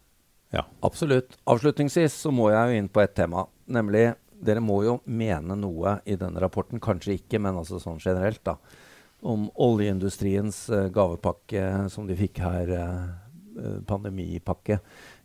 Absolutt. 0.85 1.37
Avslutningsvis 1.49 2.13
så 2.25 2.31
må 2.33 2.51
jeg 2.53 2.69
jo 2.69 2.81
inn 2.81 2.89
på 2.93 3.01
et 3.01 3.15
tema. 3.17 3.47
Nemlig, 3.73 4.11
dere 4.43 4.61
må 4.63 4.81
jo 4.85 4.99
mene 5.09 5.57
noe 5.57 5.97
i 6.05 6.17
denne 6.19 6.41
rapporten, 6.43 6.81
kanskje 6.83 7.17
ikke, 7.17 7.41
men 7.41 7.57
altså 7.57 7.79
sånn 7.81 8.01
generelt, 8.03 8.43
da. 8.45 8.57
Om 9.23 9.47
oljeindustriens 9.63 10.65
uh, 10.73 10.89
gavepakke 10.93 11.63
som 11.93 12.07
de 12.09 12.17
fikk 12.19 12.41
her, 12.43 12.73
eh, 12.75 13.03
eh, 13.55 13.77
pandemipakke. 13.87 14.81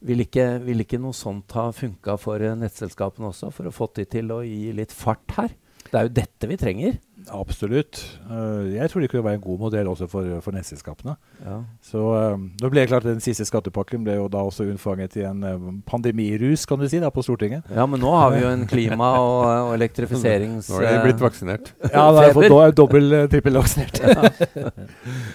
Vil 0.06 0.22
ikke, 0.22 0.44
vil 0.62 0.84
ikke 0.84 1.00
noe 1.02 1.16
sånt 1.16 1.50
ha 1.58 1.66
funka 1.74 2.14
for 2.22 2.38
eh, 2.38 2.54
nettselskapene 2.54 3.32
også, 3.32 3.50
for 3.54 3.66
å 3.66 3.74
få 3.74 3.90
de 3.98 4.06
til 4.06 4.30
å 4.30 4.44
gi 4.46 4.70
litt 4.76 4.94
fart 4.94 5.34
her? 5.34 5.56
Det 5.88 5.98
er 5.98 6.08
jo 6.08 6.10
dette 6.18 6.48
vi 6.50 6.56
trenger. 6.60 6.96
Absolutt. 7.34 7.98
Eh, 8.30 8.74
jeg 8.76 8.88
tror 8.90 9.02
det 9.02 9.08
kunne 9.10 9.24
være 9.24 9.38
en 9.38 9.42
god 9.44 9.58
modell 9.60 9.88
også 9.90 10.06
for, 10.08 10.26
for 10.44 10.54
nettselskapene. 10.56 11.14
Ja. 11.44 11.56
Så 11.84 12.00
uh, 12.00 12.36
nå 12.38 12.70
ble 12.72 12.82
det 12.84 12.88
klart 12.90 13.04
at 13.04 13.10
Den 13.10 13.20
siste 13.24 13.44
skattepakken 13.48 14.04
ble 14.06 14.14
jo 14.16 14.28
da 14.32 14.40
også 14.48 14.64
unnfanget 14.68 15.16
i 15.20 15.24
en 15.28 15.42
eh, 15.44 15.66
pandemirus 15.88 16.64
kan 16.68 16.80
du 16.80 16.86
si, 16.88 17.00
da, 17.02 17.10
på 17.12 17.24
Stortinget. 17.26 17.66
ja, 17.74 17.84
men 17.90 18.00
nå 18.00 18.12
har 18.14 18.32
vi 18.36 18.42
jo 18.44 18.52
en 18.52 18.64
klima- 18.70 19.10
og, 19.20 19.44
og 19.68 19.74
elektrifiserings... 19.76 20.70
Nå 20.72 20.80
er 20.80 20.98
de 20.98 21.04
blitt 21.08 21.20
vaksinert. 21.24 21.72
Ja, 21.88 22.06
da 22.12 22.22
er 22.22 22.30
jeg 22.30 22.38
fått 22.38 22.52
do- 22.54 22.76
dobbel, 22.84 23.08
uh, 23.12 23.26
trippel 23.32 23.58
vaksinert. 23.60 24.00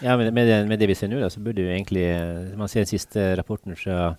Ja, 0.04 0.18
men 0.18 0.34
med 0.34 0.48
det, 0.50 0.60
med 0.70 0.80
det 0.82 0.90
vi 0.90 0.98
ser 0.98 1.12
nå, 1.12 1.20
da, 1.22 1.30
så 1.34 1.42
burde 1.44 1.64
jo 1.66 1.72
egentlig 1.74 2.06
eh, 2.10 2.54
Man 2.58 2.70
ser 2.72 2.84
den 2.86 2.90
siste 2.94 3.34
rapporten 3.40 3.76
fra 3.80 4.14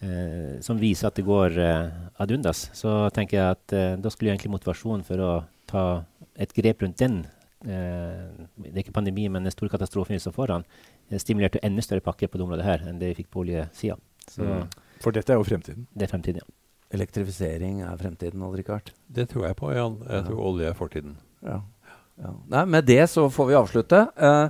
eh, 0.00 0.60
som 0.64 0.78
viser 0.80 1.08
at 1.08 1.16
det 1.18 1.24
går 1.26 1.58
eh, 1.58 1.90
ad 2.22 2.30
undas. 2.34 2.68
Så 2.76 3.10
tenker 3.16 3.38
jeg 3.38 3.56
at 3.56 3.72
eh, 3.76 3.96
da 3.96 4.10
skulle 4.10 4.32
egentlig 4.34 4.52
motivasjonen 4.54 5.04
for 5.06 5.18
å 5.24 5.32
ta 5.68 5.84
et 6.38 6.52
grep 6.54 6.82
rundt 6.84 6.98
den 7.02 7.20
eh, 7.66 8.28
Det 8.56 8.72
er 8.74 8.82
ikke 8.84 8.94
pandemi, 8.94 9.28
men 9.28 9.42
den 9.44 9.52
store 9.54 9.72
katastrofen 9.72 10.14
vi 10.16 10.20
står 10.22 10.34
foran, 10.36 10.64
eh, 11.10 11.18
stimulert 11.18 11.52
til 11.56 11.64
enda 11.66 11.82
større 11.82 12.00
pakke 12.04 12.28
på 12.28 12.38
det 12.38 12.46
området 12.46 12.64
her 12.68 12.84
enn 12.88 12.98
det 13.00 13.12
vi 13.14 13.22
fikk 13.22 13.30
på 13.34 13.44
oljesida. 13.46 13.98
Så 14.28 14.42
Mm. 14.44 14.68
For 15.00 15.12
dette 15.14 15.30
er 15.30 15.36
jo 15.38 15.44
fremtiden. 15.46 15.86
det 15.94 16.08
er 16.08 16.10
fremtiden, 16.10 16.40
ja. 16.42 16.54
Elektrifisering 16.90 17.82
er 17.86 17.96
fremtiden, 18.00 18.42
Odd 18.42 18.56
Rikard. 18.58 18.90
Det 19.08 19.28
tror 19.30 19.44
jeg 19.46 19.56
på, 19.56 19.68
Jan. 19.76 19.98
Jeg 20.08 20.24
tror 20.26 20.40
olje 20.48 20.66
er 20.70 20.74
fortiden. 20.74 21.16
Ja. 21.44 21.60
Ja. 22.22 22.32
Nei, 22.50 22.64
med 22.66 22.84
det 22.88 23.04
så 23.10 23.28
får 23.30 23.46
vi 23.46 23.54
avslutte. 23.54 24.00
Eh, 24.16 24.48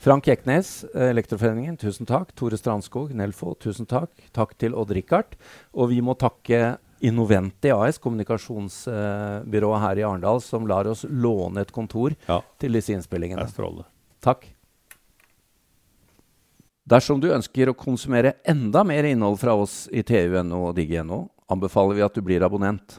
Frank 0.00 0.24
Jeknes, 0.26 0.84
eh, 0.94 1.10
Elektroforeningen, 1.10 1.76
tusen 1.76 2.06
takk. 2.08 2.30
Tore 2.34 2.56
Strandskog, 2.56 3.10
Nelfo, 3.14 3.54
tusen 3.60 3.86
takk. 3.86 4.10
Takk 4.32 4.54
til 4.58 4.74
Odd 4.74 4.90
Rikard. 4.96 5.36
Og 5.74 5.90
vi 5.92 6.00
må 6.00 6.14
takke 6.16 6.78
Innoventi 7.02 7.70
AS, 7.72 7.96
kommunikasjonsbyrået 7.98 9.80
her 9.80 10.00
i 10.00 10.02
Arendal, 10.04 10.40
som 10.44 10.66
lar 10.68 10.84
oss 10.90 11.04
låne 11.08 11.60
et 11.62 11.72
kontor 11.72 12.14
Ja. 12.28 12.40
til 12.58 12.72
disse 12.72 12.92
Det 12.92 12.98
innspillingene. 12.98 13.46
strålende. 13.48 13.84
Takk. 14.20 14.46
Dersom 16.90 17.20
du 17.20 17.28
ønsker 17.28 17.68
å 17.70 17.76
konsumere 17.76 18.34
enda 18.44 18.82
mer 18.84 19.04
innhold 19.04 19.38
fra 19.38 19.54
oss 19.54 19.88
i 19.92 20.02
TU.no 20.02 20.68
og 20.68 20.74
digg.no, 20.76 21.28
anbefaler 21.50 21.94
vi 21.94 22.02
at 22.02 22.14
du 22.14 22.20
blir 22.20 22.40
abonnent. 22.42 22.98